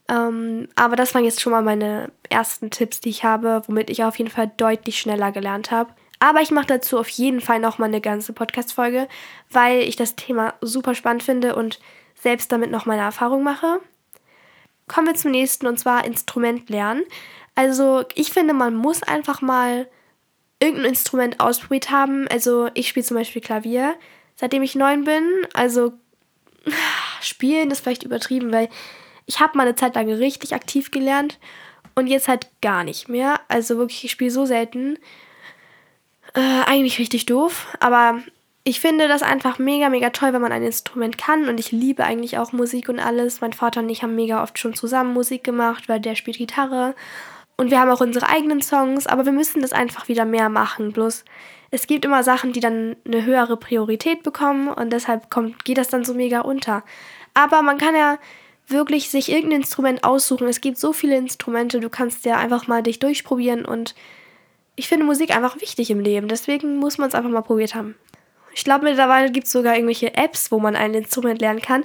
Ähm, 0.09 0.69
aber 0.77 0.95
das 0.95 1.15
waren 1.15 1.25
jetzt 1.25 1.41
schon 1.41 1.53
mal 1.53 1.63
meine 1.63 2.13
ersten 2.29 2.71
Tipps, 2.71 3.01
die 3.01 3.09
ich 3.09 3.25
habe, 3.25 3.63
womit 3.67 3.89
ich 3.89 4.05
auf 4.05 4.19
jeden 4.19 4.31
Fall 4.31 4.53
deutlich 4.59 5.01
schneller 5.01 5.33
gelernt 5.33 5.71
habe. 5.71 5.95
Aber 6.19 6.41
ich 6.41 6.51
mache 6.51 6.67
dazu 6.67 6.99
auf 6.99 7.09
jeden 7.09 7.41
Fall 7.41 7.59
nochmal 7.59 7.89
eine 7.89 8.01
ganze 8.01 8.33
Podcast-Folge, 8.33 9.09
weil 9.51 9.81
ich 9.81 9.97
das 9.97 10.17
Thema 10.17 10.55
super 10.61 10.95
spannend 10.95 11.23
finde 11.23 11.57
und 11.57 11.81
selbst 12.15 12.51
damit 12.53 12.71
noch 12.71 12.87
meine 12.87 13.03
Erfahrung 13.03 13.43
mache. 13.43 13.81
Kommen 14.89 15.07
wir 15.09 15.15
zum 15.15 15.31
nächsten 15.31 15.67
und 15.67 15.79
zwar 15.79 16.05
Instrument 16.05 16.69
lernen. 16.71 17.03
Also 17.55 18.05
ich 18.15 18.33
finde, 18.33 18.55
man 18.55 18.75
muss 18.75 19.03
einfach 19.03 19.41
mal 19.41 19.89
irgendein 20.61 20.91
Instrument 20.91 21.41
ausprobiert 21.41 21.91
haben. 21.91 22.27
Also 22.29 22.71
ich 22.75 22.89
spiele 22.89 23.05
zum 23.05 23.17
Beispiel 23.17 23.43
Klavier, 23.43 23.95
seitdem 24.37 24.63
ich 24.63 24.75
neun 24.75 25.05
bin. 25.05 25.25
Also 25.53 25.93
spielen 27.21 27.71
ist 27.71 27.81
vielleicht 27.81 28.05
übertrieben, 28.05 28.53
weil 28.53 28.69
ich 29.27 29.41
habe 29.41 29.57
mal 29.57 29.65
eine 29.65 29.75
Zeit 29.75 29.95
lang 29.95 30.11
richtig 30.11 30.55
aktiv 30.55 30.91
gelernt 30.91 31.39
und 31.95 32.07
jetzt 32.07 32.29
halt 32.29 32.49
gar 32.61 32.85
nicht 32.85 33.09
mehr. 33.09 33.41
Also 33.49 33.79
wirklich, 33.79 34.05
ich 34.05 34.11
spiele 34.11 34.31
so 34.31 34.45
selten. 34.45 34.99
Äh, 36.35 36.41
eigentlich 36.67 36.99
richtig 36.99 37.27
doof, 37.27 37.69
aber 37.81 38.21
ich 38.65 38.81
finde 38.81 39.09
das 39.09 39.23
einfach 39.23 39.59
mega, 39.59 39.89
mega 39.89 40.11
toll, 40.11 40.33
wenn 40.33 40.41
man 40.41 40.53
ein 40.53 40.63
Instrument 40.65 41.19
kann 41.19 41.49
und 41.49 41.61
ich 41.61 41.71
liebe 41.71 42.03
eigentlich 42.03 42.39
auch 42.39 42.53
Musik 42.53 42.89
und 42.89 42.99
alles. 42.99 43.41
Mein 43.41 43.53
Vater 43.53 43.81
und 43.81 43.89
ich 43.89 44.03
haben 44.03 44.17
mega 44.17 44.43
oft 44.43 44.59
schon 44.59 44.75
zusammen 44.75 45.13
Musik 45.13 45.45
gemacht, 45.45 45.89
weil 45.89 46.01
der 46.01 46.17
spielt 46.17 46.39
Gitarre 46.39 46.95
und 47.57 47.71
wir 47.71 47.79
haben 47.79 47.91
auch 47.91 48.01
unsere 48.01 48.29
eigenen 48.29 48.63
Songs, 48.63 49.07
aber 49.07 49.27
wir 49.27 49.33
müssen 49.33 49.63
das 49.63 49.73
einfach 49.73 50.09
wieder 50.09 50.25
mehr 50.25 50.49
machen. 50.49 50.93
Bloß 50.93 51.25
es 51.71 51.87
gibt 51.87 52.05
immer 52.05 52.23
Sachen, 52.23 52.53
die 52.53 52.61
dann 52.61 52.97
eine 53.05 53.25
höhere 53.25 53.57
Priorität 53.57 54.23
bekommen 54.23 54.69
und 54.69 54.93
deshalb 54.93 55.31
kommt, 55.31 55.65
geht 55.65 55.79
das 55.79 55.89
dann 55.89 56.05
so 56.05 56.15
mega 56.15 56.41
unter. 56.41 56.85
Aber 57.35 57.63
man 57.63 57.79
kann 57.79 57.95
ja 57.95 58.19
wirklich 58.67 59.11
sich 59.11 59.31
irgendein 59.31 59.61
Instrument 59.61 60.05
aussuchen. 60.05 60.49
Es 60.49 60.61
gibt 60.61 60.79
so 60.79 60.93
viele 60.93 61.17
Instrumente, 61.17 61.81
du 61.81 61.91
kannst 61.91 62.25
ja 62.25 62.39
einfach 62.39 62.67
mal 62.67 62.83
dich 62.83 62.99
durchprobieren 62.99 63.65
und 63.65 63.95
ich 64.77 64.89
finde 64.89 65.05
Musik 65.05 65.35
einfach 65.35 65.61
wichtig 65.61 65.91
im 65.91 66.01
Leben. 66.01 66.29
Deswegen 66.29 66.77
muss 66.77 66.99
man 66.99 67.09
es 67.09 67.15
einfach 67.15 67.31
mal 67.31 67.43
probiert 67.43 67.75
haben. 67.75 67.95
Ich 68.55 68.65
glaube, 68.65 68.85
mittlerweile 68.85 69.33
gibt 69.33 69.47
es 69.47 69.53
sogar 69.53 69.75
irgendwelche 69.75 70.15
Apps, 70.15 70.53
wo 70.53 70.59
man 70.59 70.77
ein 70.77 70.95
Instrument 70.95 71.41
lernen 71.41 71.61
kann. 71.61 71.85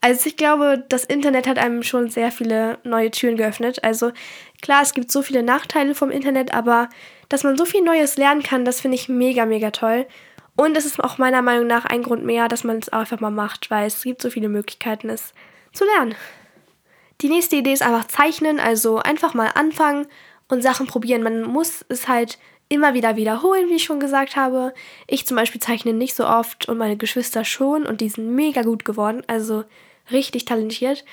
Also 0.00 0.28
ich 0.28 0.36
glaube, 0.36 0.84
das 0.88 1.04
Internet 1.04 1.46
hat 1.46 1.58
einem 1.58 1.82
schon 1.82 2.10
sehr 2.10 2.30
viele 2.30 2.78
neue 2.84 3.10
Türen 3.10 3.36
geöffnet. 3.36 3.82
Also 3.82 4.12
klar, 4.62 4.82
es 4.82 4.94
gibt 4.94 5.10
so 5.10 5.22
viele 5.22 5.42
Nachteile 5.42 5.94
vom 5.94 6.10
Internet, 6.10 6.54
aber 6.54 6.88
dass 7.28 7.42
man 7.42 7.56
so 7.56 7.64
viel 7.64 7.82
Neues 7.82 8.16
lernen 8.16 8.42
kann, 8.42 8.64
das 8.64 8.80
finde 8.80 8.96
ich 8.96 9.08
mega, 9.08 9.46
mega 9.46 9.70
toll. 9.70 10.06
Und 10.54 10.76
es 10.76 10.86
ist 10.86 11.02
auch 11.02 11.18
meiner 11.18 11.42
Meinung 11.42 11.66
nach 11.66 11.84
ein 11.84 12.02
Grund 12.02 12.24
mehr, 12.24 12.48
dass 12.48 12.64
man 12.64 12.78
es 12.78 12.88
einfach 12.88 13.20
mal 13.20 13.30
macht, 13.30 13.70
weil 13.70 13.86
es 13.86 14.02
gibt 14.02 14.22
so 14.22 14.30
viele 14.30 14.48
Möglichkeiten, 14.48 15.10
es 15.10 15.34
zu 15.72 15.84
lernen. 15.84 16.14
Die 17.20 17.28
nächste 17.28 17.56
Idee 17.56 17.72
ist 17.72 17.82
einfach 17.82 18.06
zeichnen, 18.06 18.60
also 18.60 18.98
einfach 18.98 19.34
mal 19.34 19.50
anfangen 19.54 20.06
und 20.48 20.62
Sachen 20.62 20.86
probieren. 20.86 21.22
Man 21.22 21.42
muss 21.42 21.84
es 21.88 22.08
halt 22.08 22.38
immer 22.68 22.94
wieder 22.94 23.16
wiederholen, 23.16 23.68
wie 23.68 23.76
ich 23.76 23.84
schon 23.84 24.00
gesagt 24.00 24.36
habe. 24.36 24.74
Ich 25.06 25.26
zum 25.26 25.36
Beispiel 25.36 25.60
zeichne 25.60 25.92
nicht 25.92 26.14
so 26.14 26.26
oft 26.26 26.68
und 26.68 26.78
meine 26.78 26.96
Geschwister 26.96 27.44
schon 27.44 27.86
und 27.86 28.00
die 28.00 28.08
sind 28.08 28.34
mega 28.34 28.62
gut 28.62 28.84
geworden, 28.84 29.22
also 29.26 29.64
richtig 30.10 30.44
talentiert. 30.44 31.04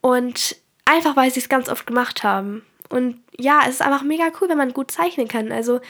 Und 0.00 0.56
einfach 0.84 1.16
weil 1.16 1.30
sie 1.30 1.40
es 1.40 1.48
ganz 1.48 1.68
oft 1.68 1.86
gemacht 1.86 2.22
haben. 2.22 2.62
Und 2.88 3.20
ja, 3.38 3.60
es 3.64 3.76
ist 3.76 3.82
einfach 3.82 4.02
mega 4.02 4.30
cool, 4.40 4.48
wenn 4.48 4.58
man 4.58 4.72
gut 4.72 4.90
zeichnen 4.90 5.28
kann. 5.28 5.52
Also 5.52 5.80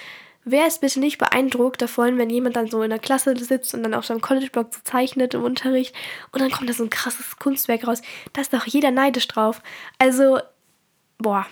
wer 0.45 0.67
ist 0.67 0.81
bitte 0.81 1.01
nicht 1.01 1.19
beeindruckt 1.19 1.83
davon, 1.83 2.19
wenn 2.19 2.31
jemand 2.31 2.57
dann 2.57 2.69
so 2.69 2.83
in 2.83 2.91
der 2.91 2.99
Klasse 2.99 3.37
sitzt 3.37 3.75
und 3.75 3.83
dann 3.83 3.95
auf 3.95 4.07
seinem 4.07 4.21
College-Blog 4.21 4.69
so 4.73 4.81
zeichnet 4.85 5.35
im 5.35 5.45
Unterricht 5.45 5.95
und 6.33 6.41
dann 6.41 6.51
kommt 6.51 6.69
da 6.69 6.75
so 6.75 6.85
ein 6.85 6.91
krasses 6.91 7.39
Kunstwerk 7.39 7.87
raus. 7.87 8.01
Da 8.33 8.41
ist 8.41 8.53
doch 8.53 8.67
jeder 8.67 8.91
neidisch 8.91 9.29
drauf. 9.29 9.63
Also, 9.99 10.39
boah. 11.19 11.47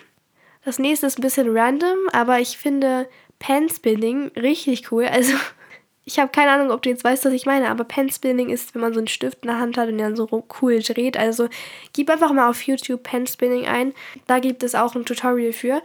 Das 0.65 0.79
nächste 0.79 1.07
ist 1.07 1.19
ein 1.19 1.23
bisschen 1.23 1.57
random, 1.57 1.99
aber 2.13 2.41
ich 2.41 2.57
finde 2.57 3.09
Pen-Spinning 3.39 4.29
richtig 4.37 4.91
cool. 4.91 5.05
Also 5.05 5.35
ich 6.05 6.19
habe 6.19 6.31
keine 6.31 6.53
Ahnung, 6.53 6.71
ob 6.71 6.83
du 6.83 6.89
jetzt 6.89 7.05
weißt, 7.05 7.25
was 7.27 7.33
ich 7.33 7.47
meine, 7.47 7.69
aber 7.69 7.85
Pen-Spinning 7.85 8.49
ist, 8.49 8.75
wenn 8.75 8.83
man 8.83 8.95
so 8.95 9.01
einen 9.01 9.09
Stift 9.09 9.39
in 9.43 9.49
der 9.49 9.59
Hand 9.59 9.77
hat 9.77 9.89
und 9.89 9.99
dann 9.99 10.17
so 10.17 10.45
cool 10.63 10.81
dreht. 10.81 11.17
Also 11.17 11.49
gib 11.93 12.11
einfach 12.11 12.33
mal 12.33 12.49
auf 12.49 12.63
YouTube 12.63 13.03
Pen-Spinning 13.03 13.67
ein. 13.67 13.93
Da 14.27 14.39
gibt 14.39 14.63
es 14.63 14.75
auch 14.75 14.95
ein 14.95 15.05
Tutorial 15.05 15.53
für. 15.53 15.83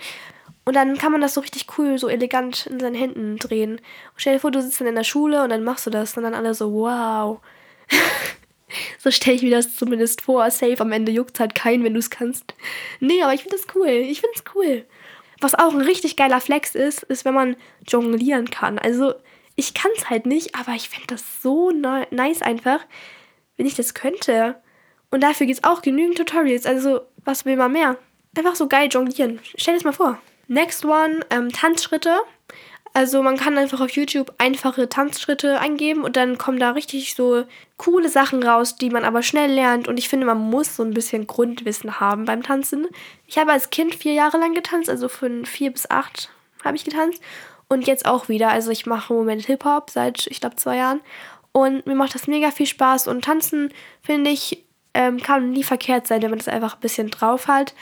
Und 0.65 0.75
dann 0.75 0.97
kann 0.97 1.11
man 1.11 1.21
das 1.21 1.33
so 1.33 1.41
richtig 1.41 1.65
cool, 1.77 1.97
so 1.97 2.07
elegant 2.07 2.67
in 2.67 2.79
seinen 2.79 2.95
Händen 2.95 3.37
drehen. 3.37 3.71
Und 3.77 3.81
stell 4.17 4.33
dir 4.33 4.39
vor, 4.39 4.51
du 4.51 4.61
sitzt 4.61 4.79
dann 4.79 4.87
in 4.87 4.95
der 4.95 5.03
Schule 5.03 5.43
und 5.43 5.49
dann 5.49 5.63
machst 5.63 5.87
du 5.87 5.89
das 5.89 6.15
und 6.15 6.23
dann 6.23 6.35
alle 6.35 6.53
so, 6.53 6.71
wow. 6.71 7.39
so 8.97 9.11
stelle 9.11 9.35
ich 9.35 9.43
mir 9.43 9.51
das 9.51 9.75
zumindest 9.75 10.21
vor. 10.21 10.49
Safe, 10.51 10.79
am 10.79 10.91
Ende 10.91 11.11
juckt 11.11 11.39
halt 11.39 11.55
keinen, 11.55 11.83
wenn 11.83 11.93
du 11.93 11.99
es 11.99 12.09
kannst. 12.09 12.53
Nee, 12.99 13.21
aber 13.23 13.33
ich 13.33 13.41
finde 13.41 13.57
das 13.57 13.75
cool. 13.75 13.87
Ich 13.87 14.21
finde 14.21 14.35
es 14.35 14.43
cool. 14.55 14.85
Was 15.41 15.55
auch 15.55 15.73
ein 15.73 15.81
richtig 15.81 16.15
geiler 16.15 16.41
Flex 16.41 16.75
ist, 16.75 17.03
ist, 17.03 17.25
wenn 17.25 17.33
man 17.33 17.55
jonglieren 17.87 18.49
kann. 18.49 18.77
Also 18.77 19.13
ich 19.55 19.73
kann 19.73 19.91
es 19.97 20.09
halt 20.09 20.25
nicht, 20.25 20.55
aber 20.55 20.73
ich 20.73 20.89
fände 20.89 21.07
das 21.07 21.41
so 21.41 21.71
nice 21.71 22.41
einfach, 22.41 22.79
wenn 23.57 23.65
ich 23.65 23.75
das 23.75 23.93
könnte. 23.93 24.61
Und 25.11 25.21
dafür 25.21 25.47
gibt 25.47 25.59
es 25.59 25.63
auch 25.63 25.81
genügend 25.81 26.17
Tutorials. 26.17 26.65
Also, 26.65 27.01
was 27.25 27.45
will 27.45 27.57
man 27.57 27.71
mehr? 27.71 27.97
Einfach 28.37 28.55
so 28.55 28.67
geil 28.67 28.89
jonglieren. 28.91 29.39
Stell 29.55 29.73
dir 29.73 29.79
das 29.79 29.83
mal 29.85 29.91
vor. 29.91 30.21
Next 30.47 30.85
one, 30.85 31.25
ähm, 31.29 31.51
Tanzschritte. 31.51 32.19
Also 32.93 33.21
man 33.21 33.37
kann 33.37 33.57
einfach 33.57 33.81
auf 33.81 33.91
YouTube 33.91 34.33
einfache 34.39 34.89
Tanzschritte 34.89 35.59
eingeben 35.59 36.03
und 36.03 36.15
dann 36.15 36.37
kommen 36.37 36.59
da 36.59 36.71
richtig 36.71 37.13
so 37.13 37.43
coole 37.77 38.09
Sachen 38.09 38.41
raus, 38.43 38.75
die 38.75 38.89
man 38.89 39.05
aber 39.05 39.21
schnell 39.21 39.51
lernt. 39.51 39.87
Und 39.87 39.99
ich 39.99 40.09
finde, 40.09 40.25
man 40.25 40.39
muss 40.39 40.75
so 40.75 40.83
ein 40.83 40.93
bisschen 40.93 41.27
Grundwissen 41.27 41.99
haben 41.99 42.25
beim 42.25 42.43
Tanzen. 42.43 42.87
Ich 43.27 43.37
habe 43.37 43.51
als 43.51 43.69
Kind 43.69 43.95
vier 43.95 44.13
Jahre 44.13 44.37
lang 44.37 44.53
getanzt, 44.53 44.89
also 44.89 45.07
von 45.07 45.45
vier 45.45 45.71
bis 45.71 45.89
acht 45.89 46.29
habe 46.63 46.75
ich 46.75 46.83
getanzt. 46.83 47.21
Und 47.67 47.85
jetzt 47.85 48.05
auch 48.05 48.27
wieder. 48.29 48.49
Also 48.49 48.71
ich 48.71 48.87
mache 48.87 49.13
im 49.13 49.19
Moment 49.19 49.45
Hip-Hop 49.45 49.91
seit, 49.91 50.25
ich 50.27 50.41
glaube, 50.41 50.55
zwei 50.55 50.77
Jahren. 50.77 51.01
Und 51.51 51.85
mir 51.85 51.95
macht 51.95 52.15
das 52.15 52.27
mega 52.27 52.49
viel 52.49 52.65
Spaß. 52.65 53.07
Und 53.07 53.23
tanzen, 53.23 53.71
finde 54.01 54.31
ich, 54.31 54.65
ähm, 54.95 55.21
kann 55.21 55.51
nie 55.51 55.63
verkehrt 55.63 56.07
sein, 56.07 56.21
wenn 56.23 56.31
man 56.31 56.39
das 56.39 56.47
einfach 56.47 56.75
ein 56.75 56.79
bisschen 56.79 57.11
drauf 57.11 57.47
hat. 57.47 57.75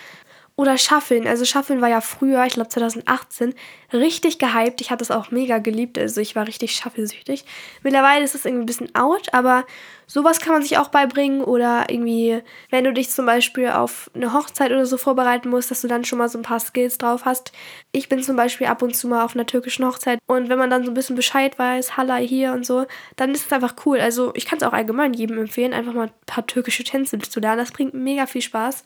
Oder 0.60 0.80
Shuffeln. 0.80 1.28
Also 1.28 1.46
Shuffeln 1.46 1.82
war 1.82 1.90
ja 1.90 2.02
früher, 2.02 2.44
ich 2.46 2.54
glaube 2.54 2.70
2018, 2.70 3.54
richtig 3.94 4.40
gehypt. 4.40 4.82
Ich 4.82 4.90
hatte 4.90 5.04
es 5.04 5.12
auch 5.12 5.30
mega 5.30 5.60
geliebt. 5.60 6.00
Also 6.00 6.20
ich 6.20 6.36
war 6.36 6.48
richtig 6.48 6.72
shufflesüchtig. 6.72 7.46
Mittlerweile 7.84 8.24
ist 8.26 8.34
es 8.34 8.44
irgendwie 8.44 8.64
ein 8.64 8.66
bisschen 8.66 8.96
out, 8.96 9.32
aber 9.34 9.66
sowas 10.08 10.40
kann 10.40 10.54
man 10.54 10.64
sich 10.64 10.80
auch 10.80 10.88
beibringen. 10.88 11.44
Oder 11.44 11.92
irgendwie, 11.92 12.42
wenn 12.72 12.86
du 12.86 12.92
dich 12.92 13.12
zum 13.12 13.28
Beispiel 13.28 13.68
auf 13.70 14.10
eine 14.16 14.34
Hochzeit 14.34 14.72
oder 14.72 14.88
so 14.88 14.98
vorbereiten 14.98 15.50
musst, 15.50 15.70
dass 15.70 15.82
du 15.82 15.88
dann 15.88 16.06
schon 16.06 16.18
mal 16.18 16.28
so 16.28 16.40
ein 16.40 16.44
paar 16.44 16.60
Skills 16.60 16.98
drauf 16.98 17.26
hast. 17.26 17.52
Ich 17.92 18.10
bin 18.10 18.24
zum 18.24 18.36
Beispiel 18.36 18.66
ab 18.66 18.82
und 18.82 18.96
zu 18.96 19.08
mal 19.08 19.24
auf 19.24 19.36
einer 19.36 19.46
türkischen 19.46 19.86
Hochzeit. 19.86 20.18
Und 20.26 20.50
wenn 20.50 20.58
man 20.58 20.72
dann 20.72 20.84
so 20.86 20.90
ein 20.90 20.96
bisschen 20.96 21.16
Bescheid 21.16 21.60
weiß, 21.60 21.98
Halla 21.98 22.16
hier 22.16 22.54
und 22.54 22.66
so, 22.66 22.88
dann 23.16 23.30
ist 23.30 23.46
es 23.46 23.54
einfach 23.54 23.76
cool. 23.86 24.00
Also 24.00 24.32
ich 24.34 24.48
kann 24.48 24.58
es 24.58 24.64
auch 24.64 24.74
allgemein 24.74 25.14
jedem 25.14 25.38
empfehlen, 25.38 25.76
einfach 25.76 25.94
mal 25.94 26.08
ein 26.08 26.14
paar 26.26 26.48
türkische 26.48 26.84
Tänze 26.84 27.20
zu 27.20 27.40
lernen. 27.40 27.60
Das 27.60 27.72
bringt 27.72 27.94
mega 27.94 28.26
viel 28.26 28.42
Spaß. 28.42 28.84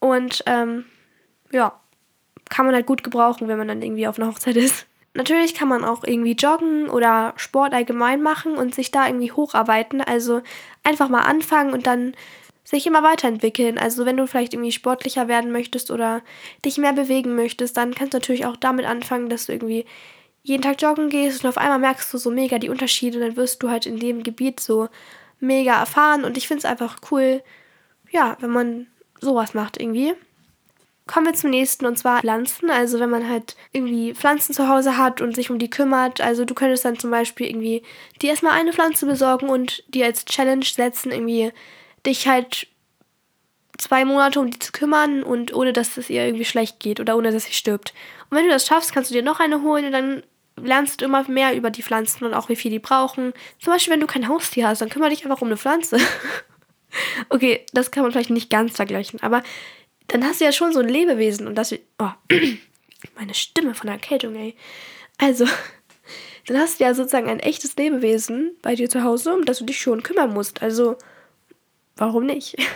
Und 0.00 0.42
ähm, 0.46 0.86
ja, 1.52 1.78
kann 2.48 2.66
man 2.66 2.74
halt 2.74 2.86
gut 2.86 3.04
gebrauchen, 3.04 3.48
wenn 3.48 3.58
man 3.58 3.68
dann 3.68 3.82
irgendwie 3.82 4.06
auf 4.06 4.18
einer 4.18 4.28
Hochzeit 4.28 4.56
ist. 4.56 4.86
Natürlich 5.14 5.54
kann 5.54 5.68
man 5.68 5.84
auch 5.84 6.04
irgendwie 6.04 6.32
joggen 6.32 6.88
oder 6.88 7.34
Sport 7.36 7.74
allgemein 7.74 8.22
machen 8.22 8.56
und 8.56 8.74
sich 8.74 8.90
da 8.90 9.06
irgendwie 9.06 9.30
hocharbeiten. 9.30 10.00
Also 10.00 10.40
einfach 10.84 11.08
mal 11.08 11.20
anfangen 11.20 11.72
und 11.72 11.86
dann 11.86 12.14
sich 12.64 12.86
immer 12.86 13.02
weiterentwickeln. 13.02 13.78
Also 13.78 14.06
wenn 14.06 14.16
du 14.16 14.26
vielleicht 14.26 14.54
irgendwie 14.54 14.72
sportlicher 14.72 15.28
werden 15.28 15.52
möchtest 15.52 15.90
oder 15.90 16.22
dich 16.64 16.78
mehr 16.78 16.94
bewegen 16.94 17.34
möchtest, 17.34 17.76
dann 17.76 17.94
kannst 17.94 18.14
du 18.14 18.18
natürlich 18.18 18.46
auch 18.46 18.56
damit 18.56 18.86
anfangen, 18.86 19.28
dass 19.28 19.46
du 19.46 19.52
irgendwie 19.52 19.84
jeden 20.42 20.62
Tag 20.62 20.80
joggen 20.80 21.08
gehst 21.08 21.44
und 21.44 21.50
auf 21.50 21.58
einmal 21.58 21.78
merkst 21.78 22.12
du 22.12 22.18
so 22.18 22.30
mega 22.30 22.58
die 22.58 22.70
Unterschiede. 22.70 23.20
Dann 23.20 23.36
wirst 23.36 23.62
du 23.62 23.68
halt 23.68 23.86
in 23.86 23.98
dem 23.98 24.22
Gebiet 24.22 24.60
so 24.60 24.88
mega 25.40 25.78
erfahren 25.78 26.24
und 26.24 26.36
ich 26.36 26.48
finde 26.48 26.60
es 26.60 26.64
einfach 26.64 26.98
cool, 27.10 27.42
ja, 28.10 28.36
wenn 28.40 28.50
man 28.50 28.86
sowas 29.20 29.54
macht 29.54 29.80
irgendwie. 29.80 30.14
Kommen 31.12 31.26
wir 31.26 31.34
zum 31.34 31.50
nächsten 31.50 31.84
und 31.84 31.98
zwar 31.98 32.20
Pflanzen. 32.20 32.70
Also 32.70 32.98
wenn 32.98 33.10
man 33.10 33.28
halt 33.28 33.54
irgendwie 33.72 34.14
Pflanzen 34.14 34.54
zu 34.54 34.68
Hause 34.68 34.96
hat 34.96 35.20
und 35.20 35.34
sich 35.34 35.50
um 35.50 35.58
die 35.58 35.68
kümmert. 35.68 36.22
Also 36.22 36.46
du 36.46 36.54
könntest 36.54 36.86
dann 36.86 36.98
zum 36.98 37.10
Beispiel 37.10 37.48
irgendwie 37.48 37.82
dir 38.22 38.30
erstmal 38.30 38.58
eine 38.58 38.72
Pflanze 38.72 39.04
besorgen 39.04 39.50
und 39.50 39.84
dir 39.92 40.06
als 40.06 40.24
Challenge 40.24 40.64
setzen, 40.64 41.12
irgendwie 41.12 41.52
dich 42.06 42.28
halt 42.28 42.66
zwei 43.76 44.06
Monate 44.06 44.40
um 44.40 44.50
die 44.50 44.58
zu 44.58 44.72
kümmern 44.72 45.22
und 45.22 45.52
ohne 45.52 45.74
dass 45.74 45.98
es 45.98 46.08
ihr 46.08 46.24
irgendwie 46.24 46.46
schlecht 46.46 46.80
geht 46.80 46.98
oder 46.98 47.14
ohne 47.18 47.30
dass 47.30 47.44
sie 47.44 47.52
stirbt. 47.52 47.92
Und 48.30 48.38
wenn 48.38 48.46
du 48.46 48.50
das 48.50 48.66
schaffst, 48.66 48.94
kannst 48.94 49.10
du 49.10 49.14
dir 49.14 49.22
noch 49.22 49.38
eine 49.38 49.60
holen 49.60 49.84
und 49.84 49.92
dann 49.92 50.22
lernst 50.56 51.02
du 51.02 51.04
immer 51.04 51.28
mehr 51.28 51.54
über 51.54 51.68
die 51.68 51.82
Pflanzen 51.82 52.24
und 52.24 52.32
auch 52.32 52.48
wie 52.48 52.56
viel 52.56 52.70
die 52.70 52.78
brauchen. 52.78 53.34
Zum 53.58 53.74
Beispiel, 53.74 53.92
wenn 53.92 54.00
du 54.00 54.06
kein 54.06 54.28
Haustier 54.28 54.66
hast, 54.66 54.80
dann 54.80 54.88
kümmere 54.88 55.10
dich 55.10 55.24
einfach 55.24 55.42
um 55.42 55.48
eine 55.48 55.58
Pflanze. 55.58 55.98
okay, 57.28 57.66
das 57.74 57.90
kann 57.90 58.02
man 58.02 58.12
vielleicht 58.12 58.30
nicht 58.30 58.48
ganz 58.48 58.76
vergleichen, 58.76 59.22
aber 59.22 59.42
dann 60.08 60.24
hast 60.24 60.40
du 60.40 60.44
ja 60.44 60.52
schon 60.52 60.72
so 60.72 60.80
ein 60.80 60.88
Lebewesen 60.88 61.46
und 61.46 61.56
das. 61.56 61.74
Oh, 61.98 62.10
meine 63.16 63.34
Stimme 63.34 63.74
von 63.74 63.86
der 63.86 63.96
Erkältung, 63.96 64.34
ey. 64.36 64.54
Also, 65.18 65.46
dann 66.46 66.58
hast 66.58 66.80
du 66.80 66.84
ja 66.84 66.94
sozusagen 66.94 67.28
ein 67.28 67.40
echtes 67.40 67.76
Lebewesen 67.76 68.56
bei 68.62 68.74
dir 68.74 68.88
zu 68.88 69.02
Hause, 69.02 69.34
um 69.34 69.44
das 69.44 69.58
du 69.58 69.64
dich 69.64 69.80
schon 69.80 70.02
kümmern 70.02 70.32
musst. 70.32 70.62
Also, 70.62 70.96
warum 71.96 72.26
nicht? 72.26 72.56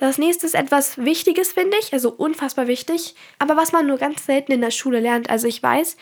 Das 0.00 0.16
nächste 0.16 0.46
ist 0.46 0.54
etwas 0.54 0.96
Wichtiges, 0.98 1.50
finde 1.50 1.76
ich, 1.80 1.92
also 1.92 2.12
unfassbar 2.12 2.68
wichtig, 2.68 3.16
aber 3.40 3.56
was 3.56 3.72
man 3.72 3.88
nur 3.88 3.98
ganz 3.98 4.24
selten 4.24 4.52
in 4.52 4.60
der 4.60 4.70
Schule 4.70 5.00
lernt. 5.00 5.28
Also 5.28 5.48
ich 5.48 5.60
weiß, 5.60 5.96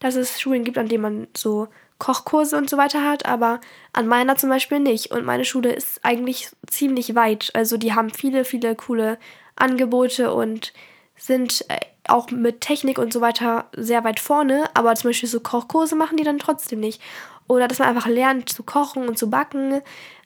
dass 0.00 0.14
es 0.14 0.40
Schulen 0.40 0.64
gibt, 0.64 0.78
an 0.78 0.88
denen 0.88 1.02
man 1.02 1.26
so 1.36 1.68
Kochkurse 1.98 2.56
und 2.56 2.68
so 2.68 2.76
weiter 2.78 3.08
hat, 3.08 3.26
aber 3.26 3.60
an 3.92 4.08
meiner 4.08 4.36
zum 4.36 4.48
Beispiel 4.48 4.80
nicht. 4.80 5.12
Und 5.12 5.24
meine 5.24 5.44
Schule 5.44 5.72
ist 5.72 6.04
eigentlich 6.04 6.48
ziemlich 6.66 7.14
weit. 7.14 7.50
Also 7.54 7.76
die 7.76 7.92
haben 7.94 8.10
viele, 8.10 8.44
viele 8.44 8.74
coole 8.74 9.18
Angebote 9.56 10.32
und 10.32 10.72
sind 11.16 11.64
äh, 11.68 11.78
auch 12.08 12.30
mit 12.30 12.60
Technik 12.60 12.98
und 12.98 13.12
so 13.12 13.20
weiter 13.20 13.66
sehr 13.76 14.04
weit 14.04 14.20
vorne, 14.20 14.64
aber 14.74 14.94
zum 14.94 15.10
Beispiel 15.10 15.28
so 15.28 15.40
Kochkurse 15.40 15.94
machen 15.94 16.16
die 16.16 16.24
dann 16.24 16.38
trotzdem 16.38 16.80
nicht. 16.80 17.00
Oder 17.48 17.68
dass 17.68 17.78
man 17.78 17.88
einfach 17.88 18.06
lernt 18.06 18.48
zu 18.48 18.62
kochen 18.62 19.08
und 19.08 19.18
zu 19.18 19.28
backen. 19.28 19.82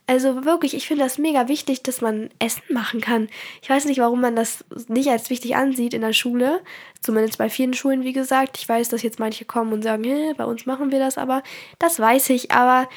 Also 0.07 0.45
wirklich, 0.45 0.75
ich 0.75 0.87
finde 0.87 1.03
das 1.03 1.19
mega 1.19 1.49
wichtig, 1.49 1.83
dass 1.83 2.01
man 2.01 2.31
Essen 2.39 2.63
machen 2.69 3.01
kann. 3.01 3.29
Ich 3.61 3.69
weiß 3.69 3.87
nicht, 3.87 3.99
warum 3.99 4.21
man 4.21 4.37
das 4.37 4.65
nicht 4.87 5.09
als 5.09 5.31
wichtig 5.31 5.57
ansieht 5.57 5.95
in 5.95 6.03
der 6.03 6.13
Schule. 6.13 6.63
Zumindest 7.01 7.39
bei 7.39 7.51
vielen 7.51 7.75
Schulen, 7.75 8.05
wie 8.05 8.13
gesagt. 8.13 8.59
Ich 8.59 8.69
weiß, 8.69 8.89
dass 8.89 9.03
jetzt 9.03 9.19
manche 9.19 9.45
kommen 9.45 9.73
und 9.73 9.83
sagen, 9.83 10.05
hey, 10.05 10.33
bei 10.37 10.45
uns 10.45 10.65
machen 10.65 10.93
wir 10.93 11.01
das, 11.01 11.19
aber 11.19 11.43
das 11.81 11.99
weiß 11.99 12.31
ich. 12.31 12.53
Aber 12.53 12.89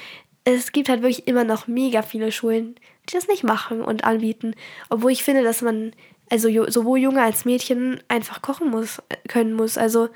es 0.44 0.72
gibt 0.72 0.90
halt 0.90 1.02
wirklich 1.02 1.28
immer 1.28 1.44
noch 1.44 1.68
mega 1.68 2.04
viele 2.04 2.32
Schulen, 2.32 2.76
die 3.10 3.14
das 3.14 3.28
nicht 3.28 3.44
machen 3.44 3.82
und 3.82 4.04
anbieten. 4.04 4.54
Obwohl 4.90 5.12
ich 5.12 5.24
finde, 5.24 5.44
dass 5.44 5.64
man, 5.64 5.94
also 6.30 6.50
sowohl 6.70 7.00
Junge 7.00 7.22
als 7.22 7.46
Mädchen, 7.46 8.02
einfach 8.08 8.42
kochen 8.42 8.70
muss, 8.70 9.02
können 9.28 9.54
muss. 9.54 9.78
Also 9.78 10.10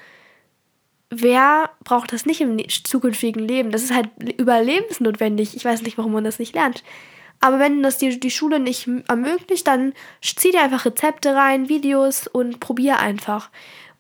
wer 1.09 1.69
braucht 1.83 2.13
das 2.13 2.25
nicht 2.25 2.41
im 2.41 2.55
ne-, 2.55 2.67
zukünftigen 2.67 3.47
Leben? 3.47 3.71
Das 3.71 3.83
ist 3.83 3.93
halt 3.93 4.09
überlebensnotwendig. 4.37 5.55
Ich 5.55 5.65
weiß 5.65 5.81
nicht, 5.83 5.97
warum 5.97 6.13
man 6.13 6.23
das 6.23 6.39
nicht 6.39 6.55
lernt. 6.55 6.83
Aber 7.39 7.59
wenn 7.59 7.83
das 7.83 7.97
die, 7.97 8.19
die 8.19 8.31
Schule 8.31 8.59
nicht 8.59 8.87
ermöglicht, 9.07 9.67
dann 9.67 9.93
zieh 10.21 10.51
dir 10.51 10.61
einfach 10.61 10.85
Rezepte 10.85 11.35
rein, 11.35 11.67
Videos 11.67 12.27
und 12.27 12.59
probier 12.59 12.99
einfach. 12.99 13.49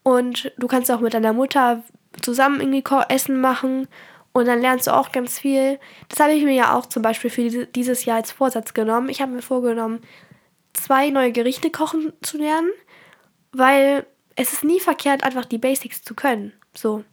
Und 0.01 0.51
du 0.57 0.67
kannst 0.67 0.89
auch 0.91 1.01
mit 1.01 1.13
deiner 1.13 1.33
Mutter 1.33 1.83
zusammen 2.21 2.61
irgendwie 2.61 2.83
Essen 3.09 3.41
machen 3.41 3.87
und 4.33 4.47
dann 4.47 4.61
lernst 4.61 4.87
du 4.87 4.91
auch 4.91 5.11
ganz 5.11 5.39
viel. 5.39 5.79
Das 6.09 6.19
habe 6.19 6.33
ich 6.33 6.43
mir 6.43 6.53
ja 6.53 6.75
auch 6.75 6.87
zum 6.87 7.01
Beispiel 7.01 7.29
für 7.29 7.65
dieses 7.67 8.05
Jahr 8.05 8.17
als 8.17 8.31
Vorsatz 8.31 8.73
genommen. 8.73 9.09
Ich 9.09 9.21
habe 9.21 9.31
mir 9.31 9.41
vorgenommen, 9.41 10.01
zwei 10.73 11.09
neue 11.09 11.31
Gerichte 11.31 11.69
kochen 11.69 12.13
zu 12.21 12.37
lernen, 12.37 12.71
weil 13.51 14.05
es 14.35 14.53
ist 14.53 14.63
nie 14.63 14.79
verkehrt, 14.79 15.23
einfach 15.23 15.45
die 15.45 15.57
Basics 15.57 16.01
zu 16.01 16.15
können. 16.15 16.53
So. 16.73 16.95
Und 16.95 17.05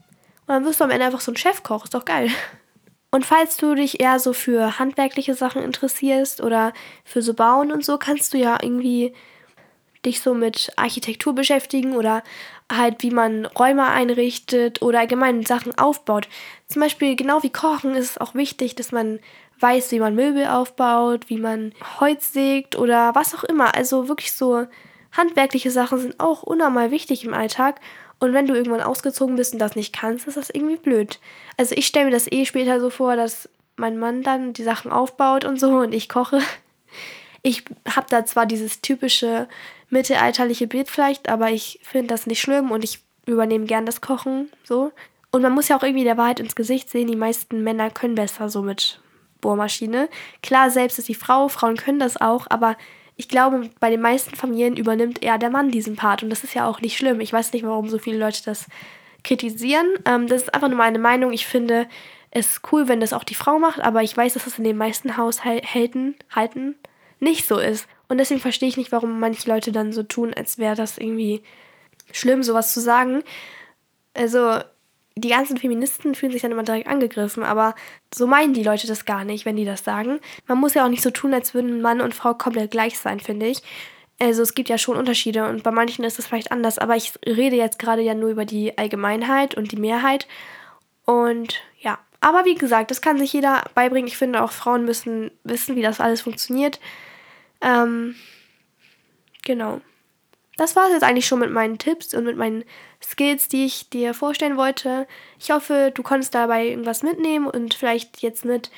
dann 0.47 0.65
wirst 0.65 0.81
du 0.81 0.85
am 0.85 0.91
Ende 0.91 1.07
einfach 1.07 1.21
so 1.21 1.33
ein 1.33 1.37
Chefkoch. 1.37 1.85
Ist 1.85 1.95
doch 1.95 2.05
geil. 2.05 2.31
Und 3.13 3.27
falls 3.27 3.57
du 3.57 3.75
dich 3.75 4.01
eher 4.01 4.21
so 4.21 4.33
für 4.33 4.79
handwerkliche 4.79 5.35
Sachen 5.35 5.63
interessierst 5.63 6.41
oder 6.41 6.73
für 7.05 7.23
so 7.23 7.35
Bauen 7.35 7.73
und 7.73 7.85
so, 7.85 7.99
kannst 7.99 8.33
du 8.33 8.39
ja 8.39 8.59
irgendwie 8.63 9.13
dich 10.07 10.21
so 10.21 10.33
mit 10.33 10.73
Architektur 10.77 11.35
beschäftigen 11.35 11.97
oder 11.97 12.23
halt 12.73 13.03
wie 13.03 13.11
man 13.11 13.47
Räume 13.47 13.89
einrichtet 13.89 14.81
oder 14.81 15.01
allgemein 15.01 15.45
Sachen 15.45 15.77
aufbaut. 15.77 16.29
Zum 16.69 16.81
Beispiel 16.81 17.17
genau 17.17 17.43
wie 17.43 17.51
Kochen 17.51 17.97
ist 17.97 18.11
es 18.11 18.19
auch 18.19 18.35
wichtig, 18.35 18.77
dass 18.77 18.93
man 18.93 19.19
weiß, 19.61 19.93
wie 19.93 20.01
man 20.01 20.15
Möbel 20.15 20.47
aufbaut, 20.47 21.29
wie 21.29 21.39
man 21.39 21.73
Holz 22.01 22.33
sägt 22.33 22.77
oder 22.77 23.15
was 23.15 23.35
auch 23.35 23.45
immer. 23.45 23.75
Also 23.75 24.09
wirklich 24.09 24.33
so 24.33 24.67
handwerkliche 25.13 25.71
Sachen 25.71 25.99
sind 25.99 26.21
auch 26.21 26.43
unnormal 26.43 26.91
wichtig 26.91 27.25
im 27.25 27.35
Alltag. 27.35 27.81
Und 28.19 28.35
wenn 28.35 28.47
du 28.47 28.55
irgendwann 28.55 28.83
ausgezogen 28.83 29.37
bist 29.37 29.53
und 29.55 29.59
das 29.59 29.77
nicht 29.77 29.95
kannst, 29.95 30.29
ist 30.29 30.37
das 30.37 30.51
irgendwie 30.51 30.77
blöd. 30.77 31.19
Also 31.57 31.75
ich 31.75 31.87
stelle 31.87 32.07
mir 32.07 32.13
das 32.13 32.31
eh 32.31 32.45
später 32.45 32.81
so 32.81 32.91
vor, 32.91 33.17
dass 33.17 33.49
mein 33.77 33.99
Mann 33.99 34.23
dann 34.23 34.53
die 34.53 34.63
Sachen 34.63 34.93
aufbaut 34.93 35.45
und 35.45 35.59
so 35.59 35.79
und 35.79 35.93
ich 35.93 36.09
koche. 36.09 36.41
Ich 37.43 37.65
habe 37.89 38.07
da 38.11 38.27
zwar 38.27 38.45
dieses 38.45 38.83
typische 38.83 39.49
mittelalterliche 39.89 40.67
Bild 40.67 40.91
vielleicht, 40.91 41.31
aber 41.31 41.51
ich 41.51 41.81
finde 41.83 42.09
das 42.09 42.27
nicht 42.27 42.41
schlimm 42.41 42.71
und 42.71 42.85
ich 42.85 43.01
übernehme 43.25 43.65
gern 43.65 43.87
das 43.87 44.03
Kochen 44.03 44.51
so. 44.63 44.93
Und 45.31 45.43
man 45.43 45.53
muss 45.53 45.69
ja 45.69 45.79
auch 45.79 45.83
irgendwie 45.83 46.05
der 46.05 46.19
Wahrheit 46.19 46.41
ins 46.41 46.55
Gesicht 46.55 46.91
sehen, 46.91 47.07
die 47.07 47.17
meisten 47.17 47.63
Männer 47.63 47.91
können 47.91 48.15
besser 48.15 48.51
so 48.51 48.61
mit 48.63 49.01
Bohrmaschine. 49.41 50.09
Klar, 50.43 50.71
selbst 50.71 50.99
ist 50.99 51.09
die 51.09 51.15
Frau, 51.15 51.49
Frauen 51.49 51.77
können 51.77 51.99
das 51.99 52.21
auch, 52.21 52.47
aber 52.51 52.77
ich 53.17 53.29
glaube, 53.29 53.69
bei 53.81 53.91
den 53.91 54.01
meisten 54.01 54.35
Familien 54.35 54.77
übernimmt 54.77 55.23
eher 55.23 55.37
der 55.37 55.51
Mann 55.51 55.71
diesen 55.71 55.97
Part 55.97 56.23
und 56.23 56.31
das 56.31 56.43
ist 56.45 56.55
ja 56.55 56.67
auch 56.67 56.81
nicht 56.81 56.97
schlimm. 56.97 57.21
Ich 57.21 57.33
weiß 57.33 57.53
nicht, 57.53 57.67
warum 57.67 57.89
so 57.89 57.99
viele 57.99 58.19
Leute 58.19 58.43
das 58.45 58.67
kritisieren. 59.25 59.87
Ähm, 60.07 60.27
das 60.27 60.43
ist 60.43 60.55
einfach 60.55 60.69
nur 60.69 60.79
meine 60.79 60.99
Meinung. 60.99 61.33
Ich 61.33 61.47
finde 61.47 61.87
es 62.31 62.63
cool, 62.73 62.89
wenn 62.89 63.01
das 63.01 63.13
auch 63.13 63.25
die 63.25 63.35
Frau 63.35 63.59
macht, 63.59 63.81
aber 63.81 64.03
ich 64.03 64.17
weiß, 64.17 64.35
dass 64.35 64.47
es 64.47 64.59
in 64.59 64.65
den 64.65 64.77
meisten 64.77 65.17
Haushalten 65.17 66.15
halten 66.31 66.77
nicht 67.19 67.47
so 67.47 67.59
ist. 67.59 67.87
Und 68.09 68.19
deswegen 68.19 68.41
verstehe 68.41 68.69
ich 68.69 68.77
nicht, 68.77 68.93
warum 68.93 69.21
manche 69.21 69.49
Leute 69.49 69.73
dann 69.73 69.93
so 69.93 70.03
tun, 70.03 70.33
als 70.35 70.59
wäre 70.59 70.75
das 70.75 70.99
irgendwie 70.99 71.43
schlimm, 72.13 72.43
sowas 72.43 72.73
zu 72.73 72.81
sagen. 72.81 73.23
Also, 74.15 74.61
die 75.17 75.29
ganzen 75.29 75.57
Feministen 75.57 76.15
fühlen 76.15 76.33
sich 76.33 76.43
dann 76.43 76.53
immer 76.53 76.63
direkt 76.63 76.87
angegriffen, 76.87 77.43
aber 77.43 77.75
so 78.15 78.27
meinen 78.27 78.55
die 78.55 78.63
Leute 78.63 78.87
das 78.87 79.05
gar 79.05 79.25
nicht, 79.25 79.45
wenn 79.45 79.57
die 79.57 79.65
das 79.65 79.85
sagen. 79.85 80.21
Man 80.47 80.59
muss 80.59 80.75
ja 80.75 80.85
auch 80.85 80.89
nicht 80.89 81.03
so 81.03 81.11
tun, 81.11 81.35
als 81.35 81.55
würden 81.55 81.83
Mann 81.83 82.01
und 82.01 82.15
Frau 82.15 82.35
komplett 82.35 82.71
gleich 82.71 82.99
sein, 82.99 83.21
finde 83.21 83.47
ich. 83.47 83.63
Also 84.19 84.43
es 84.43 84.55
gibt 84.55 84.69
ja 84.69 84.79
schon 84.79 84.97
Unterschiede 84.97 85.49
und 85.49 85.63
bei 85.63 85.71
manchen 85.71 86.05
ist 86.05 86.19
es 86.19 86.27
vielleicht 86.27 86.53
anders, 86.53 86.79
aber 86.79 86.95
ich 86.95 87.13
rede 87.27 87.57
jetzt 87.57 87.79
gerade 87.79 88.03
ja 88.03 88.15
nur 88.15 88.31
über 88.31 88.45
die 88.45 88.77
Allgemeinheit 88.77 89.55
und 89.55 89.73
die 89.73 89.77
Mehrheit. 89.77 90.29
Und 91.07 91.61
ja, 91.79 91.99
aber 92.21 92.45
wie 92.45 92.55
gesagt, 92.55 92.91
das 92.91 93.01
kann 93.01 93.19
sich 93.19 93.33
jeder 93.33 93.65
beibringen. 93.75 94.07
Ich 94.07 94.19
finde 94.19 94.43
auch 94.43 94.53
Frauen 94.53 94.85
müssen 94.85 95.31
wissen, 95.43 95.75
wie 95.75 95.83
das 95.83 96.01
alles 96.01 96.21
funktioniert. 96.21 96.81
Ähm, 97.63 98.15
genau. 99.43 99.81
Das 100.57 100.77
war 100.77 100.87
es 100.87 100.93
jetzt 100.93 101.05
eigentlich 101.05 101.27
schon 101.27 101.39
mit 101.39 101.51
meinen 101.51 101.79
Tipps 101.79 102.13
und 102.15 102.25
mit 102.25 102.37
meinen 102.37 102.65
Skills, 103.03 103.49
die 103.49 103.65
ich 103.65 103.89
dir 103.89 104.15
vorstellen 104.15 104.57
wollte. 104.57 105.07
Ich 105.39 105.51
hoffe, 105.51 105.91
du 105.95 106.03
konntest 106.03 106.35
dabei 106.35 106.67
irgendwas 106.67 107.03
mitnehmen 107.03 107.47
und 107.47 107.75
vielleicht 107.75 108.21
jetzt 108.21 108.45
mit 108.45 108.71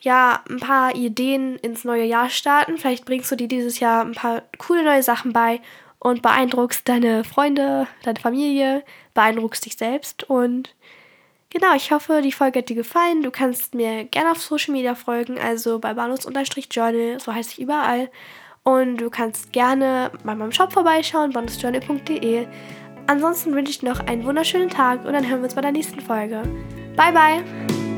ja, 0.00 0.42
ein 0.48 0.60
paar 0.60 0.94
Ideen 0.94 1.56
ins 1.56 1.84
neue 1.84 2.04
Jahr 2.04 2.30
starten. 2.30 2.78
Vielleicht 2.78 3.04
bringst 3.04 3.30
du 3.30 3.36
dir 3.36 3.48
dieses 3.48 3.80
Jahr 3.80 4.04
ein 4.04 4.12
paar 4.12 4.42
coole 4.58 4.82
neue 4.82 5.02
Sachen 5.02 5.32
bei 5.32 5.60
und 5.98 6.22
beeindruckst 6.22 6.88
deine 6.88 7.24
Freunde, 7.24 7.86
deine 8.02 8.18
Familie, 8.18 8.82
beeindruckst 9.14 9.66
dich 9.66 9.76
selbst 9.76 10.24
und 10.24 10.74
genau, 11.50 11.74
ich 11.74 11.92
hoffe, 11.92 12.22
die 12.22 12.32
Folge 12.32 12.60
hat 12.60 12.68
dir 12.70 12.76
gefallen. 12.76 13.22
Du 13.22 13.30
kannst 13.30 13.74
mir 13.74 14.04
gerne 14.04 14.32
auf 14.32 14.40
Social 14.40 14.72
Media 14.72 14.94
folgen, 14.94 15.38
also 15.38 15.78
bei 15.78 15.92
banus-journal, 15.92 17.20
so 17.20 17.34
heiße 17.34 17.50
ich 17.52 17.60
überall. 17.60 18.10
Und 18.62 18.98
du 18.98 19.10
kannst 19.10 19.52
gerne 19.52 20.10
bei 20.24 20.34
meinem 20.34 20.52
Shop 20.52 20.72
vorbeischauen, 20.72 21.32
bonusjournal.de. 21.32 22.46
Ansonsten 23.06 23.54
wünsche 23.54 23.72
ich 23.72 23.82
noch 23.82 24.00
einen 24.00 24.24
wunderschönen 24.24 24.68
Tag 24.68 25.04
und 25.04 25.12
dann 25.12 25.28
hören 25.28 25.40
wir 25.40 25.44
uns 25.44 25.54
bei 25.54 25.62
der 25.62 25.72
nächsten 25.72 26.00
Folge. 26.00 26.42
Bye, 26.96 27.12
bye! 27.12 27.89